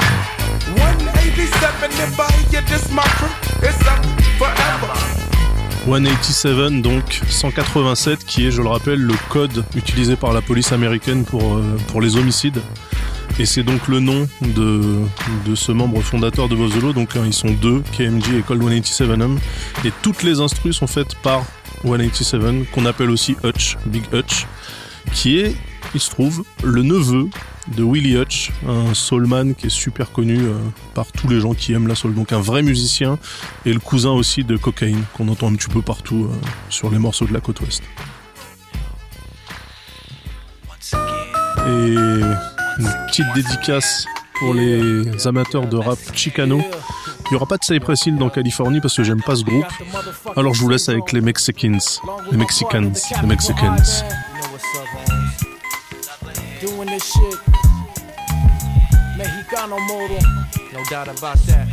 187. 0.76 1.90
If 1.90 2.20
I 2.20 2.32
hear 2.50 2.62
this 2.62 2.90
my 2.90 3.02
crew, 3.18 3.28
it's 3.62 3.80
up 3.86 4.04
forever. 4.38 5.16
187, 5.86 6.82
donc 6.82 7.20
187, 7.28 8.24
qui 8.24 8.46
est, 8.46 8.50
je 8.50 8.60
le 8.60 8.68
rappelle, 8.68 8.98
le 8.98 9.14
code 9.28 9.64
utilisé 9.76 10.16
par 10.16 10.32
la 10.32 10.42
police 10.42 10.72
américaine 10.72 11.24
pour, 11.24 11.58
euh, 11.58 12.00
les 12.00 12.16
homicides. 12.16 12.60
Et 13.38 13.46
c'est 13.46 13.62
donc 13.62 13.86
le 13.86 14.00
nom 14.00 14.26
de, 14.40 15.04
ce 15.54 15.70
membre 15.70 16.00
fondateur 16.00 16.48
de 16.48 16.56
Buffalo. 16.56 16.92
Donc 16.92 17.14
hein, 17.14 17.22
ils 17.24 17.32
sont 17.32 17.50
deux, 17.50 17.82
KMG 17.96 18.38
et 18.38 18.42
Cold 18.42 18.62
187M. 18.62 19.38
Et 19.84 19.92
toutes 20.02 20.24
les 20.24 20.40
instrus 20.40 20.76
sont 20.76 20.88
faites 20.88 21.14
par 21.16 21.44
187, 21.84 22.70
qu'on 22.72 22.86
appelle 22.86 23.10
aussi 23.10 23.36
Hutch, 23.44 23.76
Big 23.86 24.04
Hutch, 24.12 24.46
qui 25.12 25.38
est, 25.38 25.54
il 25.94 26.00
se 26.00 26.10
trouve, 26.10 26.44
le 26.62 26.82
neveu 26.82 27.28
de 27.68 27.82
Willie 27.82 28.16
Hutch, 28.16 28.52
un 28.68 28.94
soulman 28.94 29.54
qui 29.54 29.66
est 29.66 29.70
super 29.70 30.12
connu 30.12 30.38
euh, 30.38 30.54
par 30.94 31.10
tous 31.12 31.28
les 31.28 31.40
gens 31.40 31.54
qui 31.54 31.72
aiment 31.72 31.88
la 31.88 31.94
soul. 31.94 32.14
Donc 32.14 32.32
un 32.32 32.40
vrai 32.40 32.62
musicien 32.62 33.18
et 33.64 33.72
le 33.72 33.80
cousin 33.80 34.10
aussi 34.10 34.44
de 34.44 34.56
Cocaine, 34.56 35.02
qu'on 35.14 35.28
entend 35.28 35.48
un 35.48 35.54
petit 35.54 35.68
peu 35.68 35.82
partout 35.82 36.28
euh, 36.30 36.46
sur 36.68 36.90
les 36.90 36.98
morceaux 36.98 37.26
de 37.26 37.32
la 37.32 37.40
côte 37.40 37.60
ouest. 37.60 37.82
Et 41.66 41.94
une 42.78 43.06
petite 43.08 43.26
dédicace 43.34 44.06
pour 44.38 44.54
les 44.54 45.26
amateurs 45.26 45.66
de 45.66 45.76
rap 45.76 45.98
chicano. 46.14 46.60
Il 47.26 47.32
n'y 47.32 47.36
aura 47.36 47.46
pas 47.46 47.56
de 47.56 47.64
Cypress 47.64 48.06
Hill 48.06 48.16
dans 48.16 48.28
Californie 48.28 48.80
parce 48.80 48.96
que 48.96 49.02
j'aime 49.02 49.22
pas 49.22 49.34
ce 49.34 49.42
groupe. 49.42 49.66
Alors 50.36 50.54
je 50.54 50.60
vous 50.60 50.68
laisse 50.68 50.88
avec 50.88 51.12
les 51.12 51.20
Mexicans. 51.20 51.78
Les 52.30 52.36
Mexicans. 52.36 52.92
Les 53.20 53.26
Mexicans. 53.26 53.76
Shit. 57.06 57.38
Mexicano 59.16 59.78
model. 59.86 60.18
No 60.72 60.84
doubt 60.90 61.08
about 61.08 61.38
that. 61.46 61.68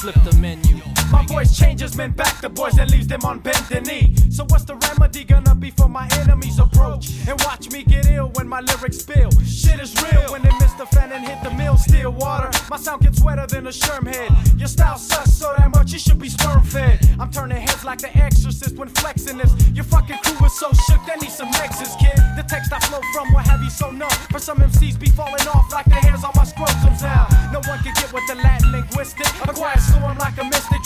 Flip 0.00 0.16
the 0.24 0.36
menu. 0.38 0.99
My 1.10 1.24
voice 1.26 1.58
changes 1.58 1.96
men 1.96 2.12
back 2.12 2.40
to 2.40 2.48
boys 2.48 2.78
and 2.78 2.90
leaves 2.90 3.06
them 3.06 3.24
on 3.24 3.40
bended 3.40 3.86
knee. 3.86 4.14
So 4.30 4.44
what's 4.48 4.64
the 4.64 4.76
remedy 4.76 5.24
gonna 5.24 5.54
be 5.54 5.70
for 5.70 5.88
my 5.88 6.08
enemies 6.20 6.58
approach? 6.58 7.10
And 7.28 7.40
watch 7.42 7.70
me 7.70 7.82
get 7.82 8.06
ill 8.06 8.30
when 8.34 8.48
my 8.48 8.60
lyrics 8.60 8.98
spill. 8.98 9.30
Shit 9.44 9.80
is 9.80 9.94
real 10.02 10.32
when 10.32 10.42
they 10.42 10.52
miss 10.58 10.72
the 10.74 10.86
fan 10.86 11.12
and 11.12 11.24
hit 11.26 11.42
the 11.42 11.50
mill. 11.50 11.76
Still 11.76 12.12
water. 12.12 12.50
My 12.70 12.76
sound 12.76 13.02
gets 13.02 13.20
wetter 13.22 13.46
than 13.46 13.66
a 13.66 13.70
sherm 13.70 14.06
head. 14.06 14.30
Your 14.58 14.68
style 14.68 14.98
sucks 14.98 15.32
so 15.32 15.52
that 15.56 15.70
much 15.74 15.92
you 15.92 15.98
should 15.98 16.18
be 16.18 16.28
sperm 16.28 16.62
fed. 16.62 16.98
I'm 17.18 17.30
turning 17.30 17.60
heads 17.60 17.84
like 17.84 17.98
the 17.98 18.16
exorcist 18.16 18.76
when 18.76 18.88
flexing 18.88 19.38
this. 19.38 19.52
Your 19.74 19.84
fucking 19.84 20.18
crew 20.24 20.46
is 20.46 20.58
so 20.58 20.70
shook 20.86 21.00
they 21.06 21.16
need 21.16 21.32
some 21.32 21.50
nexus, 21.50 21.94
kid. 21.96 22.16
The 22.36 22.44
text 22.48 22.72
I 22.72 22.78
flow 22.80 23.00
from 23.12 23.32
will 23.32 23.40
have 23.40 23.62
you 23.62 23.70
so 23.70 23.90
numb. 23.90 24.10
For 24.30 24.38
some 24.38 24.58
MCs 24.58 24.98
be 24.98 25.08
falling 25.10 25.46
off 25.48 25.72
like 25.72 25.86
the 25.86 25.94
hairs 25.94 26.24
on 26.24 26.32
my 26.36 26.44
scrotums 26.44 27.02
now. 27.02 27.26
No 27.52 27.60
one 27.68 27.78
can 27.82 27.94
get 27.94 28.12
with 28.12 28.26
the 28.26 28.36
Latin 28.36 28.72
linguistic. 28.72 29.26
A 29.48 29.52
quiet 29.52 29.80
storm 29.80 30.18
like 30.18 30.38
a 30.38 30.44
mystic, 30.44 30.82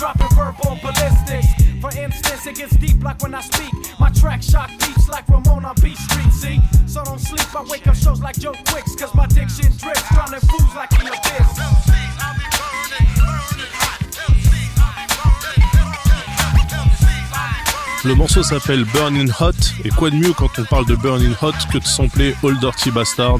Le 18.04 18.14
morceau 18.14 18.42
s'appelle 18.42 18.84
Burning 18.84 19.30
Hot, 19.40 19.52
et 19.82 19.88
quoi 19.88 20.10
de 20.10 20.16
mieux 20.16 20.34
quand 20.34 20.58
on 20.58 20.64
parle 20.64 20.84
de 20.86 20.94
Burning 20.94 21.34
Hot 21.40 21.52
que 21.72 21.78
de 21.78 21.84
sampler 21.84 22.36
Old 22.42 22.60
Dirty 22.60 22.90
Bastard? 22.90 23.38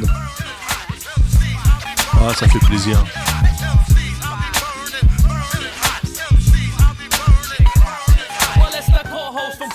Ah, 2.15 2.33
ça 2.35 2.49
fait 2.49 2.59
plaisir. 2.61 3.05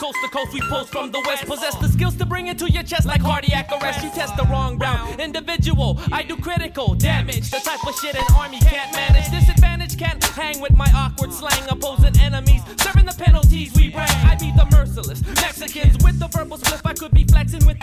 Coast 0.10 0.22
to 0.24 0.30
coast. 0.30 0.54
We 0.54 0.62
post 0.62 0.92
from 0.92 1.12
the 1.12 1.22
west. 1.26 1.46
Possess 1.46 1.76
the 1.76 1.88
skills 1.88 2.16
to 2.18 2.26
bring 2.26 2.48
it 2.48 2.58
to 2.60 2.72
your 2.72 2.84
chest 2.84 3.06
like 3.06 3.22
cardiac 3.22 3.70
arrest. 3.72 4.04
You 4.04 4.10
test 4.10 4.36
the 4.38 4.44
wrong 4.44 4.78
round. 4.78 5.20
Individual, 5.20 6.00
I 6.12 6.24
do 6.24 6.36
critical 6.38 6.96
damage. 6.96 7.52
The 7.52 7.60
type 7.60 7.86
of 7.86 7.96
shit 7.96 8.16
an 8.16 8.24
army 8.36 8.60
can't 8.60 8.92
manage. 8.94 9.30
Disadvantage 9.30 9.98
can't 9.98 10.24
hang 10.24 10.60
with 10.62 10.76
my 10.76 10.90
awkward 10.96 11.34
slang. 11.34 11.64
Opposing 11.70 12.18
enemies, 12.20 12.62
serving 12.82 13.06
the 13.06 13.16
penalties 13.18 13.74
we 13.76 13.90
bring. 13.90 14.10
I 14.26 14.36
be 14.40 14.52
the 14.56 14.66
merciless 14.72 15.22
Mexicans 15.36 15.98
with 16.04 16.20
the 16.20 16.28
verbal 16.28 16.58
spliff. 16.58 16.82
I 16.86 16.94
could 16.94 17.12
be 17.12 17.24
flexing 17.26 17.66
with 17.66 17.79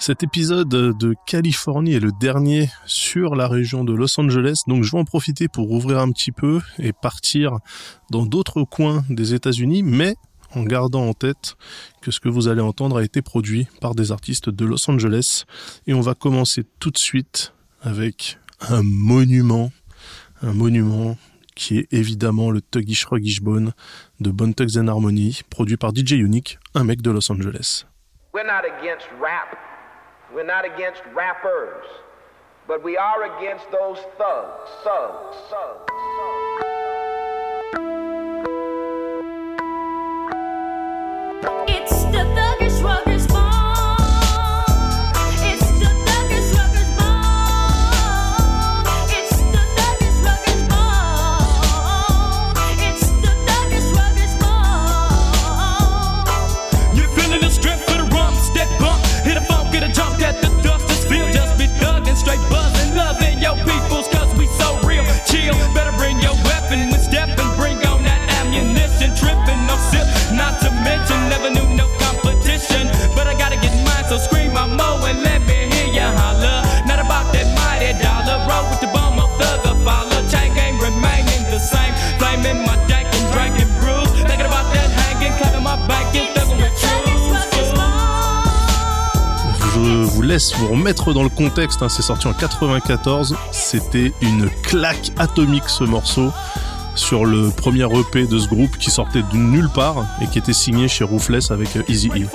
Cet 0.00 0.22
épisode 0.22 0.70
de 0.70 1.14
Californie 1.26 1.92
est 1.92 2.00
le 2.00 2.10
dernier 2.18 2.70
sur 2.86 3.36
la 3.36 3.46
région 3.46 3.84
de 3.84 3.92
Los 3.92 4.18
Angeles, 4.18 4.62
donc 4.66 4.82
je 4.82 4.92
vais 4.92 4.98
en 4.98 5.04
profiter 5.04 5.46
pour 5.46 5.70
ouvrir 5.70 5.98
un 5.98 6.10
petit 6.10 6.32
peu 6.32 6.62
et 6.78 6.94
partir 6.94 7.58
dans 8.10 8.24
d'autres 8.24 8.64
coins 8.64 9.04
des 9.10 9.34
États-Unis, 9.34 9.82
mais 9.82 10.16
en 10.54 10.62
gardant 10.62 11.06
en 11.06 11.12
tête 11.12 11.54
que 12.00 12.10
ce 12.10 12.18
que 12.18 12.30
vous 12.30 12.48
allez 12.48 12.62
entendre 12.62 12.96
a 12.96 13.04
été 13.04 13.20
produit 13.20 13.68
par 13.82 13.94
des 13.94 14.10
artistes 14.10 14.48
de 14.48 14.64
Los 14.64 14.90
Angeles. 14.90 15.44
Et 15.86 15.92
on 15.92 16.00
va 16.00 16.14
commencer 16.14 16.64
tout 16.78 16.90
de 16.90 16.98
suite 16.98 17.52
avec 17.82 18.38
un 18.70 18.82
monument, 18.82 19.70
un 20.40 20.54
monument 20.54 21.18
qui 21.54 21.76
est 21.76 21.92
évidemment 21.92 22.50
le 22.50 22.62
Tuggish 22.62 23.04
Ruggish 23.04 23.42
Bone 23.42 23.74
de 24.20 24.30
Bone 24.30 24.54
Tugs 24.54 24.78
and 24.78 24.88
Harmony, 24.88 25.42
produit 25.50 25.76
par 25.76 25.90
DJ 25.94 26.12
Unique, 26.12 26.58
un 26.74 26.84
mec 26.84 27.02
de 27.02 27.10
Los 27.10 27.30
Angeles. 27.30 27.84
We're 30.34 30.44
not 30.44 30.64
against 30.64 31.02
rappers. 31.14 31.86
But 32.66 32.84
we 32.84 32.96
are 32.96 33.38
against 33.38 33.70
those 33.72 33.98
thugs, 34.16 34.70
thugs, 34.84 35.36
thugs. 35.50 35.90
It's 35.90 36.39
hein, 91.58 91.88
c'est 91.88 92.02
sorti 92.02 92.26
en 92.28 92.32
94, 92.32 93.36
c'était 93.50 94.12
une 94.20 94.48
claque 94.62 95.10
atomique 95.18 95.68
ce 95.68 95.84
morceau 95.84 96.32
sur 96.94 97.24
le 97.24 97.50
premier 97.50 97.84
EP 97.84 98.26
de 98.26 98.38
ce 98.38 98.48
groupe 98.48 98.76
qui 98.78 98.90
sortait 98.90 99.22
de 99.22 99.36
nulle 99.36 99.68
part 99.68 100.04
et 100.20 100.26
qui 100.26 100.38
était 100.38 100.52
signé 100.52 100.88
chez 100.88 101.04
Roofless 101.04 101.50
avec 101.50 101.76
euh, 101.76 101.82
Easy 101.88 102.08
E. 102.08 102.26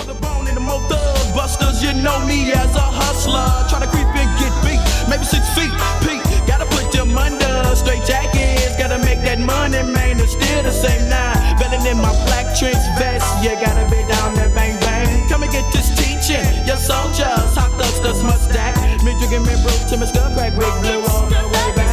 busters. 18.24 18.95
Me 19.06 19.12
man. 19.14 19.44
My. 19.44 20.50
Crack, 20.50 20.56
blue 20.56 20.66
on 20.66 21.30
the 21.30 21.36
way 21.52 21.72
back. 21.76 21.88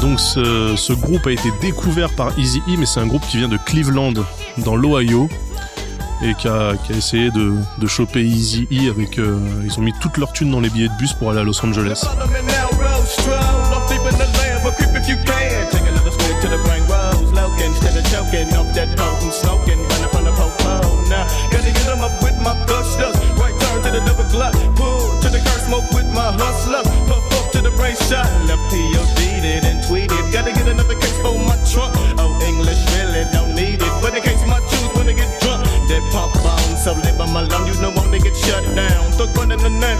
Donc 0.00 0.20
ce, 0.20 0.76
ce 0.76 0.92
groupe 0.92 1.26
a 1.26 1.32
été 1.32 1.50
découvert 1.60 2.08
par 2.14 2.38
Easy 2.38 2.62
E, 2.68 2.76
mais 2.78 2.86
c'est 2.86 3.00
un 3.00 3.06
groupe 3.08 3.26
qui 3.28 3.38
vient 3.38 3.48
de 3.48 3.56
Cleveland, 3.56 4.12
dans 4.58 4.76
l'Ohio, 4.76 5.28
et 6.22 6.34
qui 6.34 6.46
a, 6.46 6.74
qui 6.76 6.92
a 6.92 6.96
essayé 6.96 7.32
de, 7.32 7.54
de 7.78 7.86
choper 7.88 8.22
Easy 8.22 8.68
E 8.70 8.90
avec... 8.90 9.18
euh, 9.18 9.40
ils 9.64 9.76
ont 9.78 9.82
mis 9.82 9.92
toute 10.00 10.18
leur 10.18 10.32
thune 10.32 10.52
dans 10.52 10.60
les 10.60 10.70
billets 10.70 10.88
de 10.88 10.96
bus 10.98 11.12
pour 11.14 11.30
aller 11.30 11.40
à 11.40 11.42
Los 11.42 11.64
Angeles. 11.64 12.06
Smoke 25.78 25.90
with 25.94 26.08
my 26.14 26.32
hustlers. 26.32 26.86
Puff 27.06 27.24
up 27.32 27.52
to 27.52 27.62
the 27.62 27.70
brain 27.76 27.96
shot. 28.08 28.26
Left 28.46 28.62
POD 28.70 29.20
it 29.44 29.64
and 29.64 29.82
tweeted. 29.84 30.32
Gotta 30.32 30.52
get 30.52 30.66
another 30.68 30.94
case 30.94 31.18
for 31.22 31.34
my 31.38 31.56
trunk. 31.70 31.94
Oh, 32.18 32.38
English 32.46 32.80
really 32.96 33.24
don't 33.32 33.54
need 33.54 33.80
it. 33.80 33.94
But 34.02 34.16
in 34.16 34.22
case 34.22 34.42
my 34.46 34.60
when 34.96 35.08
I 35.08 35.12
get 35.12 35.30
drunk. 35.40 35.64
That 35.88 36.04
pump 36.12 36.36
on, 36.44 36.76
so 36.76 36.92
live 36.92 37.18
on 37.18 37.32
my 37.32 37.40
lung, 37.48 37.66
you 37.66 37.72
know 37.80 37.88
I'm 37.88 38.12
to 38.12 38.18
get 38.18 38.36
shut 38.36 38.62
down. 38.76 39.10
Thug 39.12 39.34
running 39.38 39.56
the 39.58 39.70
nine 39.70 39.96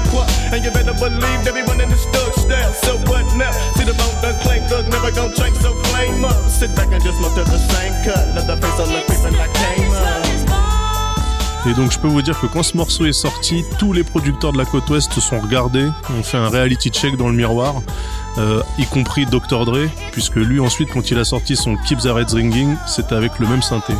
and 0.52 0.62
you 0.62 0.70
better 0.70 0.92
believe 0.92 1.46
everyone 1.48 1.80
in 1.80 1.88
the 1.88 1.96
stuck 1.96 2.36
down. 2.46 2.74
So 2.84 2.98
what 3.08 3.24
now? 3.36 3.52
See 3.72 3.84
the 3.84 3.96
bone 3.96 4.20
done 4.20 4.36
clank, 4.42 4.68
thug 4.68 4.86
never 4.88 5.10
gon' 5.10 5.32
drink, 5.32 5.56
so 5.56 5.72
flame 5.88 6.24
up. 6.26 6.50
Sit 6.50 6.76
back 6.76 6.92
and 6.92 7.02
just 7.02 7.16
smoke 7.16 7.32
to 7.40 7.44
the 7.44 7.56
same 7.72 7.94
cut. 8.04 8.36
The 8.36 8.56
face 8.60 8.80
on 8.80 8.92
the 8.92 9.00
creeping 9.08 9.38
like 9.38 9.54
came 9.54 9.90
up. 9.92 10.27
Et 11.66 11.74
donc 11.74 11.92
je 11.92 11.98
peux 11.98 12.08
vous 12.08 12.22
dire 12.22 12.38
que 12.40 12.46
quand 12.46 12.62
ce 12.62 12.76
morceau 12.76 13.04
est 13.06 13.12
sorti, 13.12 13.64
tous 13.78 13.92
les 13.92 14.04
producteurs 14.04 14.52
de 14.52 14.58
la 14.58 14.64
côte 14.64 14.88
ouest 14.90 15.12
se 15.12 15.20
sont 15.20 15.40
regardés, 15.40 15.88
ont 16.16 16.22
fait 16.22 16.38
un 16.38 16.48
reality 16.48 16.90
check 16.90 17.16
dans 17.16 17.28
le 17.28 17.34
miroir, 17.34 17.82
euh, 18.38 18.62
y 18.78 18.84
compris 18.86 19.26
Dr. 19.26 19.64
Dre, 19.64 19.88
puisque 20.12 20.36
lui 20.36 20.60
ensuite 20.60 20.90
quand 20.92 21.10
il 21.10 21.18
a 21.18 21.24
sorti 21.24 21.56
son 21.56 21.76
Keep 21.76 21.98
the 21.98 22.06
Reds 22.06 22.34
Ringing, 22.34 22.76
c'était 22.86 23.16
avec 23.16 23.38
le 23.38 23.46
même 23.48 23.62
synthé. 23.62 23.94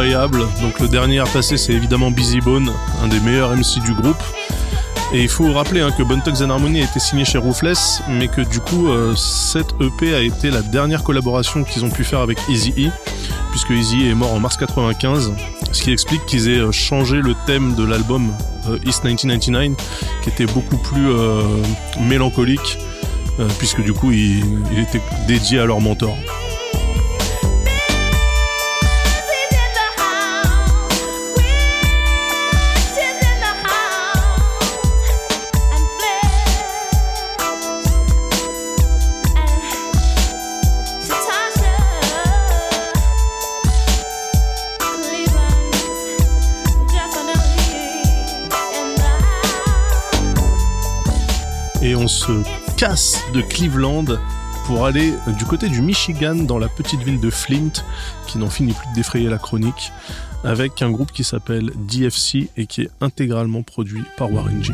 Donc 0.00 0.80
le 0.80 0.88
dernier 0.88 1.18
à 1.18 1.24
passer, 1.24 1.58
c'est 1.58 1.74
évidemment 1.74 2.10
Busy 2.10 2.40
Bone, 2.40 2.72
un 3.04 3.08
des 3.08 3.20
meilleurs 3.20 3.54
MC 3.54 3.80
du 3.84 3.92
groupe. 3.92 4.16
Et 5.12 5.22
il 5.22 5.28
faut 5.28 5.52
rappeler 5.52 5.82
hein, 5.82 5.90
que 5.90 6.02
Bone 6.02 6.22
Thugs 6.22 6.42
and 6.42 6.48
Harmony 6.48 6.80
a 6.80 6.84
été 6.84 6.98
signé 6.98 7.26
chez 7.26 7.36
Roofless, 7.36 8.00
mais 8.08 8.28
que 8.28 8.40
du 8.40 8.60
coup, 8.60 8.88
euh, 8.88 9.14
cette 9.14 9.74
EP 9.78 10.14
a 10.14 10.22
été 10.22 10.50
la 10.50 10.62
dernière 10.62 11.02
collaboration 11.02 11.64
qu'ils 11.64 11.84
ont 11.84 11.90
pu 11.90 12.04
faire 12.04 12.20
avec 12.20 12.38
Easy 12.48 12.72
E, 12.78 12.90
puisque 13.50 13.70
Easy 13.70 14.06
E 14.06 14.12
est 14.12 14.14
mort 14.14 14.32
en 14.32 14.40
mars 14.40 14.56
95, 14.56 15.34
ce 15.70 15.82
qui 15.82 15.92
explique 15.92 16.24
qu'ils 16.24 16.48
aient 16.48 16.60
euh, 16.60 16.72
changé 16.72 17.16
le 17.20 17.34
thème 17.44 17.74
de 17.74 17.84
l'album 17.84 18.32
euh, 18.70 18.78
East 18.86 19.04
1999, 19.04 19.76
qui 20.22 20.30
était 20.30 20.46
beaucoup 20.46 20.78
plus 20.78 21.08
mélancolique, 22.00 22.78
puisque 23.58 23.82
du 23.82 23.92
coup, 23.92 24.12
il 24.12 24.78
était 24.78 25.02
dédié 25.26 25.60
à 25.60 25.66
leur 25.66 25.80
mentor. 25.80 26.16
Se 52.30 52.76
casse 52.76 53.20
de 53.34 53.40
Cleveland 53.40 54.04
pour 54.66 54.86
aller 54.86 55.14
du 55.38 55.44
côté 55.44 55.68
du 55.68 55.82
Michigan 55.82 56.34
dans 56.34 56.58
la 56.58 56.68
petite 56.68 57.02
ville 57.02 57.18
de 57.18 57.30
Flint 57.30 57.72
qui 58.26 58.38
n'en 58.38 58.48
finit 58.48 58.72
plus 58.72 58.88
de 58.90 58.94
défrayer 58.94 59.28
la 59.28 59.38
chronique 59.38 59.92
avec 60.44 60.80
un 60.80 60.90
groupe 60.90 61.10
qui 61.12 61.24
s'appelle 61.24 61.72
DFC 61.88 62.48
et 62.56 62.66
qui 62.66 62.82
est 62.82 62.90
intégralement 63.00 63.62
produit 63.62 64.04
par 64.16 64.32
Warren 64.32 64.62
G. 64.62 64.72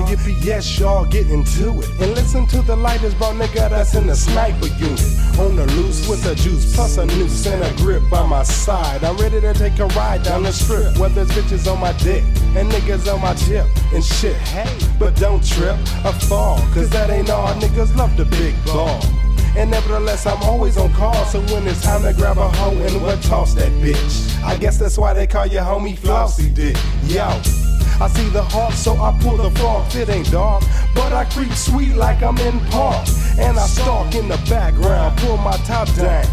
y'all, 0.00 0.08
yippee, 0.08 0.44
yes, 0.44 0.78
y'all, 0.78 1.04
get 1.04 1.30
into 1.30 1.80
it. 1.80 1.88
And 2.00 2.14
listen 2.14 2.46
to 2.48 2.62
the 2.62 2.76
lightest 2.76 3.18
bro 3.18 3.28
nigga 3.28 3.70
that's 3.70 3.94
in 3.94 4.06
the 4.06 4.14
sniper 4.14 4.66
unit. 4.66 5.00
On 5.38 5.56
the 5.56 5.66
loose 5.76 6.08
with 6.08 6.24
a 6.26 6.34
juice, 6.34 6.74
plus 6.74 6.96
a 6.98 7.06
noose 7.06 7.46
and 7.46 7.62
a 7.62 7.76
grip 7.82 8.02
by 8.10 8.26
my 8.26 8.42
side. 8.42 9.04
I'm 9.04 9.16
ready 9.16 9.40
to 9.40 9.54
take 9.54 9.78
a 9.78 9.86
ride 9.86 10.22
down 10.22 10.42
the 10.42 10.52
strip. 10.52 10.96
Whether 10.98 11.22
it's 11.22 11.32
bitches 11.32 11.70
on 11.70 11.80
my 11.80 11.92
dick 11.94 12.22
and 12.56 12.70
niggas 12.70 13.12
on 13.12 13.20
my 13.20 13.34
tip 13.34 13.66
and 13.92 14.04
shit. 14.04 14.36
Hey, 14.36 14.68
but 14.98 15.16
don't 15.16 15.46
trip 15.46 15.76
or 16.04 16.12
fall, 16.12 16.58
cause 16.72 16.90
that 16.90 17.10
ain't 17.10 17.30
all. 17.30 17.48
Niggas 17.54 17.96
love 17.96 18.16
the 18.16 18.24
big 18.26 18.54
ball. 18.66 19.00
And 19.56 19.70
nevertheless, 19.70 20.26
I'm 20.26 20.40
always 20.42 20.76
on 20.76 20.92
call. 20.92 21.24
So 21.26 21.40
when 21.52 21.66
it's 21.66 21.82
time 21.82 22.02
to 22.02 22.12
grab 22.12 22.38
a 22.38 22.48
hoe 22.48 22.76
and 22.76 23.02
what 23.02 23.20
toss 23.22 23.54
that 23.54 23.70
bitch. 23.82 24.42
I 24.44 24.56
guess 24.56 24.78
that's 24.78 24.96
why 24.96 25.12
they 25.12 25.26
call 25.26 25.46
you 25.46 25.58
homie 25.58 25.98
Flossy 25.98 26.48
Dick. 26.54 26.76
Yo. 27.04 27.59
I 28.00 28.08
see 28.08 28.28
the 28.30 28.42
hawk, 28.42 28.72
so 28.72 28.96
I 28.96 29.16
pull 29.20 29.36
the 29.36 29.50
frog. 29.58 29.94
It 29.94 30.08
ain't 30.08 30.30
dark, 30.30 30.64
but 30.94 31.12
I 31.12 31.26
creep 31.26 31.52
sweet 31.52 31.94
like 31.96 32.22
I'm 32.22 32.38
in 32.38 32.58
park. 32.70 33.06
And 33.38 33.58
I 33.58 33.66
stalk 33.66 34.14
in 34.14 34.26
the 34.26 34.40
background, 34.48 35.18
pull 35.18 35.36
my 35.36 35.56
top 35.58 35.92
down. 35.94 36.24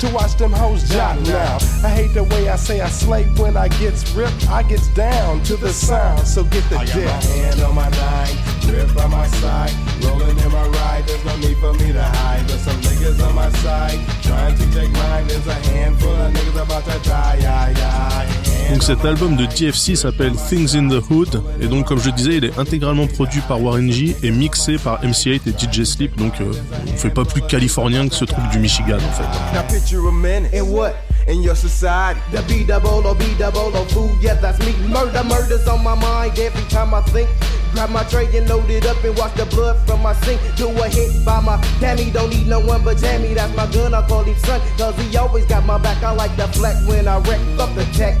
To 0.00 0.10
watch 0.10 0.34
them 0.34 0.52
hoes 0.52 0.88
jot 0.90 1.18
now. 1.22 1.58
I 1.84 1.88
hate 1.88 2.12
the 2.12 2.24
way 2.24 2.48
I 2.48 2.56
say 2.56 2.80
I 2.80 2.88
slave 2.88 3.38
when 3.38 3.56
I 3.56 3.68
gets 3.68 4.10
ripped. 4.12 4.48
I 4.50 4.64
gets 4.64 4.88
down 4.88 5.42
to 5.44 5.56
the 5.56 5.72
sound, 5.72 6.26
so 6.26 6.44
get 6.44 6.68
the 6.68 6.76
I 6.76 6.84
got 6.86 6.94
dick. 6.94 7.06
my 7.06 7.22
hand 7.36 7.60
on 7.60 7.74
my 7.74 7.88
nine, 7.88 8.36
grip 8.66 8.94
by 8.94 9.06
my 9.06 9.26
side, 9.28 9.70
rolling 10.04 10.38
in 10.38 10.50
my 10.52 10.66
ride. 10.66 11.04
There's 11.06 11.24
no 11.24 11.36
need 11.36 11.56
for 11.58 11.72
me 11.74 11.92
to 11.92 12.02
hide. 12.02 12.46
There's 12.48 12.62
some 12.62 12.80
niggas 12.80 13.20
on 13.26 13.34
my 13.34 13.50
side, 13.64 13.98
trying 14.22 14.56
to 14.56 14.64
take 14.72 14.92
mine. 14.92 15.26
There's 15.28 15.46
a 15.46 15.54
handful 15.54 16.14
of 16.14 16.32
niggas 16.32 16.62
about 16.62 16.84
to 16.84 17.08
die. 17.08 17.38
Yeah, 17.40 17.70
yeah. 17.70 18.12
Donc 18.72 18.82
cet 18.82 19.04
album 19.04 19.36
de 19.36 19.44
DFC 19.44 19.96
s'appelle 19.96 20.32
Things 20.32 20.74
in 20.76 20.88
the 20.88 21.02
Hood 21.10 21.42
et 21.60 21.66
donc 21.66 21.86
comme 21.88 22.00
je 22.00 22.06
le 22.06 22.12
disais 22.12 22.36
il 22.38 22.44
est 22.46 22.58
intégralement 22.58 23.06
produit 23.06 23.42
par 23.42 23.60
Warren 23.62 23.92
G 23.92 24.16
et 24.22 24.30
mixé 24.30 24.78
par 24.78 25.04
MC8 25.04 25.42
et 25.46 25.50
DJ 25.50 25.84
Sleep 25.84 26.16
donc 26.16 26.40
euh, 26.40 26.50
on 26.90 26.96
fait 26.96 27.10
pas 27.10 27.26
plus 27.26 27.42
californien 27.42 28.08
que 28.08 28.14
ce 28.14 28.24
truc 28.24 28.42
du 28.50 28.58
Michigan 28.58 28.96
en 28.96 29.12
fait. 29.12 29.28
Now 29.54 29.62
picture 29.68 30.08
a 30.08 30.12
man 30.12 30.46
in 30.54 30.62
what? 30.62 30.94
In 31.28 31.42
your 31.42 31.54
society. 31.54 32.18
The 32.32 32.42
B 32.48 32.66
double 32.66 33.06
O 33.06 33.14
B 33.14 33.24
double 33.38 33.76
O 33.76 33.84
food, 33.88 34.10
yeah, 34.22 34.34
that's 34.40 34.58
me. 34.60 34.72
Murder, 34.88 35.22
murder's 35.22 35.68
on 35.68 35.82
my 35.84 35.94
mind 35.94 36.38
every 36.38 36.64
time 36.70 36.94
I 36.94 37.02
think. 37.12 37.28
Grab 37.74 37.90
my 37.90 38.02
tray 38.04 38.26
and 38.36 38.48
load 38.48 38.68
it 38.70 38.86
up 38.86 39.02
and 39.04 39.16
watch 39.16 39.34
the 39.34 39.46
blood 39.46 39.76
from 39.92 40.02
my 40.02 40.14
sink. 40.24 40.40
Do 40.56 40.68
a 40.68 40.88
hit 40.88 41.24
by 41.24 41.40
my 41.40 41.60
Tammy, 41.80 42.10
don't 42.10 42.30
need 42.30 42.46
no 42.46 42.60
one 42.60 42.82
but 42.82 42.98
Tammy. 42.98 43.34
That's 43.34 43.54
my 43.54 43.70
gun, 43.70 43.94
I 43.94 44.06
call 44.08 44.24
him 44.24 44.36
son, 44.38 44.60
cause 44.78 44.96
he 44.96 45.16
always 45.16 45.44
got 45.46 45.64
my 45.64 45.78
back. 45.78 46.02
I 46.02 46.12
like 46.12 46.34
the 46.36 46.48
flex 46.48 46.84
when 46.86 47.06
I 47.06 47.18
wreck, 47.18 47.40
fuck 47.56 47.74
the 47.74 47.84
tech. 47.92 48.16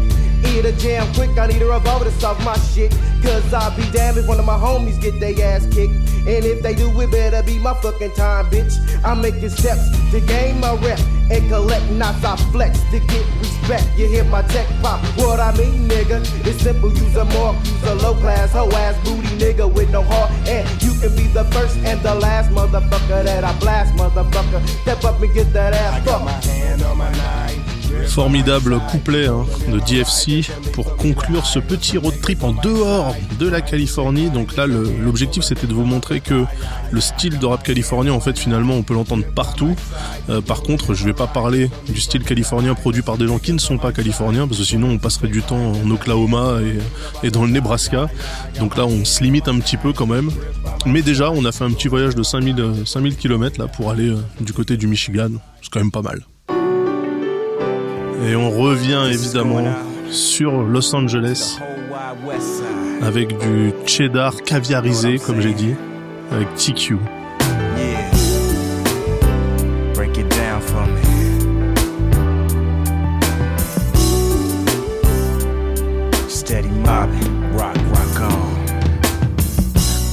Eat 0.48 0.64
a 0.64 0.72
jam 0.72 1.12
quick, 1.14 1.36
I 1.38 1.46
need 1.46 1.62
a 1.62 1.66
revolver 1.66 2.04
to 2.04 2.10
solve 2.12 2.42
my 2.44 2.56
shit. 2.58 2.90
Cause 3.22 3.52
I'll 3.54 3.74
be 3.76 3.88
damned 3.90 4.18
if 4.18 4.26
one 4.26 4.38
of 4.38 4.44
my 4.44 4.56
homies 4.56 5.00
get 5.00 5.18
their 5.20 5.34
ass 5.54 5.66
kicked. 5.66 5.94
And 6.26 6.44
if 6.44 6.62
they 6.62 6.74
do, 6.74 6.88
it 7.00 7.10
better 7.10 7.42
be 7.42 7.58
my 7.58 7.74
fucking 7.74 8.12
time, 8.12 8.46
bitch. 8.50 8.74
I'm 9.04 9.20
making 9.20 9.48
steps 9.50 9.90
to 10.10 10.20
gain 10.20 10.60
my 10.60 10.74
rep 10.76 11.00
and 11.30 11.48
collect 11.48 11.90
knots. 11.90 12.24
I 12.24 12.36
flex 12.52 12.80
to 12.90 13.00
get 13.00 13.26
respect. 13.40 13.86
You 13.96 14.06
hear 14.06 14.24
my 14.24 14.42
tech 14.42 14.68
pop? 14.82 15.00
What 15.18 15.40
I 15.40 15.56
mean, 15.56 15.88
nigga? 15.88 16.20
It's 16.46 16.62
simple. 16.62 16.92
Use 16.92 17.16
a 17.16 17.24
mark, 17.24 17.56
use 17.64 17.82
a 17.84 17.94
low 17.96 18.14
class, 18.14 18.52
hoe 18.52 18.70
ass 18.70 18.96
booty 19.04 19.28
nigga 19.38 19.72
with 19.72 19.90
no 19.90 20.02
heart. 20.02 20.30
And 20.46 20.68
you 20.82 20.92
can 21.00 21.16
be 21.16 21.26
the 21.28 21.44
first 21.46 21.76
and 21.78 22.00
the 22.02 22.14
last 22.14 22.50
motherfucker 22.50 23.24
that 23.24 23.44
I 23.44 23.58
blast, 23.58 23.94
motherfucker. 23.94 24.66
Step 24.82 25.04
up 25.04 25.20
and 25.20 25.32
get 25.34 25.52
that 25.52 25.74
ass 25.74 26.04
fucked. 26.04 26.44
Hand 26.44 26.82
on 26.82 26.98
my 26.98 27.10
knife. 27.12 27.61
Formidable 28.06 28.78
couplet 28.90 29.26
hein, 29.26 29.44
de 29.68 29.78
DFC 29.78 30.50
pour 30.72 30.96
conclure 30.96 31.46
ce 31.46 31.58
petit 31.58 31.98
road 31.98 32.14
trip 32.20 32.42
en 32.44 32.52
dehors 32.52 33.14
de 33.38 33.48
la 33.48 33.60
Californie. 33.60 34.30
Donc 34.30 34.56
là, 34.56 34.66
l'objectif 34.66 35.42
c'était 35.42 35.66
de 35.66 35.74
vous 35.74 35.84
montrer 35.84 36.20
que 36.20 36.44
le 36.90 37.00
style 37.00 37.38
de 37.38 37.46
rap 37.46 37.62
californien, 37.62 38.12
en 38.12 38.20
fait, 38.20 38.38
finalement, 38.38 38.74
on 38.74 38.82
peut 38.82 38.94
l'entendre 38.94 39.24
partout. 39.34 39.74
Euh, 40.28 40.40
par 40.40 40.62
contre, 40.62 40.94
je 40.94 41.04
vais 41.04 41.14
pas 41.14 41.26
parler 41.26 41.70
du 41.88 42.00
style 42.00 42.22
californien 42.22 42.74
produit 42.74 43.02
par 43.02 43.16
des 43.16 43.26
gens 43.26 43.38
qui 43.38 43.52
ne 43.52 43.58
sont 43.58 43.78
pas 43.78 43.92
californiens, 43.92 44.46
parce 44.46 44.58
que 44.58 44.66
sinon 44.66 44.90
on 44.90 44.98
passerait 44.98 45.28
du 45.28 45.42
temps 45.42 45.72
en 45.72 45.90
Oklahoma 45.90 46.58
et, 46.62 47.26
et 47.26 47.30
dans 47.30 47.44
le 47.44 47.50
Nebraska. 47.50 48.08
Donc 48.58 48.76
là, 48.76 48.86
on 48.86 49.04
se 49.04 49.22
limite 49.22 49.48
un 49.48 49.58
petit 49.58 49.76
peu 49.76 49.92
quand 49.92 50.06
même. 50.06 50.30
Mais 50.86 51.02
déjà, 51.02 51.30
on 51.30 51.44
a 51.44 51.52
fait 51.52 51.64
un 51.64 51.72
petit 51.72 51.88
voyage 51.88 52.14
de 52.14 52.22
5000, 52.22 52.60
euh, 52.60 52.84
5000 52.84 53.16
km 53.16 53.60
là 53.60 53.68
pour 53.68 53.90
aller 53.90 54.08
euh, 54.08 54.18
du 54.40 54.52
côté 54.52 54.76
du 54.76 54.86
Michigan. 54.86 55.30
C'est 55.60 55.70
quand 55.70 55.80
même 55.80 55.92
pas 55.92 56.02
mal. 56.02 56.22
Et 58.24 58.36
on 58.36 58.50
revient 58.50 59.02
évidemment 59.10 59.64
sur 60.10 60.62
Los 60.62 60.94
Angeles 60.94 61.58
avec 63.02 63.36
du 63.38 63.72
cheddar 63.84 64.36
caviarisé, 64.42 65.18
comme 65.18 65.40
j'ai 65.40 65.54
dit, 65.54 65.74
avec 66.30 66.54
TQ. 66.54 66.98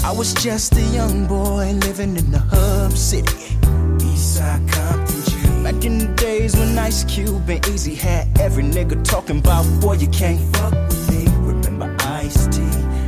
I 0.01 0.11
was 0.11 0.33
just 0.33 0.75
a 0.75 0.81
young 0.81 1.27
boy 1.27 1.71
living 1.85 2.17
in 2.17 2.31
the 2.31 2.39
hub 2.39 2.91
city. 2.93 3.55
Eastside 3.99 4.67
Compton. 4.71 5.18
Back 5.69 5.85
in 5.85 5.99
the 5.99 6.07
days 6.15 6.55
when 6.55 6.75
Ice 6.79 7.03
Cube 7.03 7.47
and 7.47 7.67
Easy 7.67 7.93
had 7.93 8.27
every 8.39 8.63
nigga 8.63 9.03
talking 9.03 9.37
about, 9.37 9.63
boy, 9.79 9.93
you 9.93 10.07
can't 10.07 10.41
fuck 10.55 10.73
with 10.73 11.11
me. 11.11 11.27
Remember 11.41 11.95
Ice 11.99 12.47
T 12.47 12.63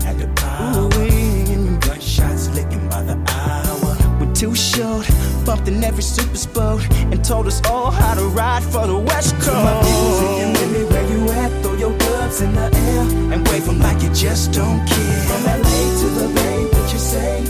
had 0.06 0.20
the 0.20 0.28
power. 0.36 0.86
Ooh, 0.86 1.80
gunshots 1.80 2.50
licking 2.54 2.88
by 2.88 3.02
the 3.02 3.18
hour. 3.34 3.98
We're 4.20 4.32
too 4.36 4.54
short, 4.54 5.10
bumped 5.44 5.70
in 5.70 5.84
every 5.84 6.04
super 6.04 6.38
sport, 6.38 6.88
and 7.12 7.26
told 7.26 7.48
us 7.48 7.66
all 7.66 7.90
how 7.90 8.14
to 8.14 8.26
ride 8.26 8.62
for 8.62 8.86
the 8.86 9.00
West 9.00 9.34
Coast. 9.38 9.48
To 9.48 9.54
my 9.54 9.82
music 9.82 10.30
and 10.44 10.54
Millie, 10.54 10.86
where 10.86 11.08
you 11.10 11.32
at? 11.32 11.64
Throw 11.64 11.74
your 11.74 11.98
gloves 11.98 12.42
in 12.42 12.54
the 12.54 12.70
air 12.72 13.34
and 13.34 13.48
wave 13.48 13.68
'em 13.68 13.80
like 13.80 14.04
you 14.04 14.14
just 14.14 14.52
don't 14.52 14.86
care. 14.86 15.22
From 15.30 15.46
LA 15.48 15.80
to 16.02 16.08
the 16.20 16.28
Bay, 16.36 16.66
what 16.66 16.94
you 16.94 17.00
say? 17.00 17.44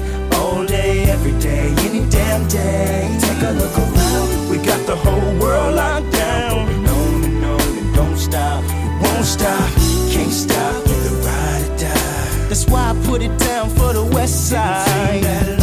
All 0.51 0.65
day, 0.65 1.05
every 1.05 1.31
day, 1.39 1.73
any 1.87 2.03
damn 2.09 2.47
day. 2.47 3.07
Take 3.21 3.41
a 3.41 3.51
look 3.51 3.77
around, 3.77 4.49
we 4.49 4.57
got 4.57 4.85
the 4.85 4.95
whole 4.95 5.33
world 5.39 5.75
locked 5.75 6.11
down. 6.11 6.65
Going 6.67 6.87
on 6.87 7.23
and 7.23 7.45
on 7.45 7.77
and 7.79 7.95
don't 7.95 8.17
stop, 8.17 8.61
we 8.63 9.07
won't 9.07 9.25
stop, 9.25 9.69
can't 10.11 10.31
stop, 10.31 10.75
either 10.87 11.15
ride 11.27 11.63
or 11.63 11.77
die. 11.77 12.47
That's 12.49 12.67
why 12.67 12.91
I 12.91 13.05
put 13.07 13.21
it 13.21 13.37
down 13.39 13.69
for 13.69 13.93
the 13.93 14.03
West 14.03 14.49
Side. 14.49 15.57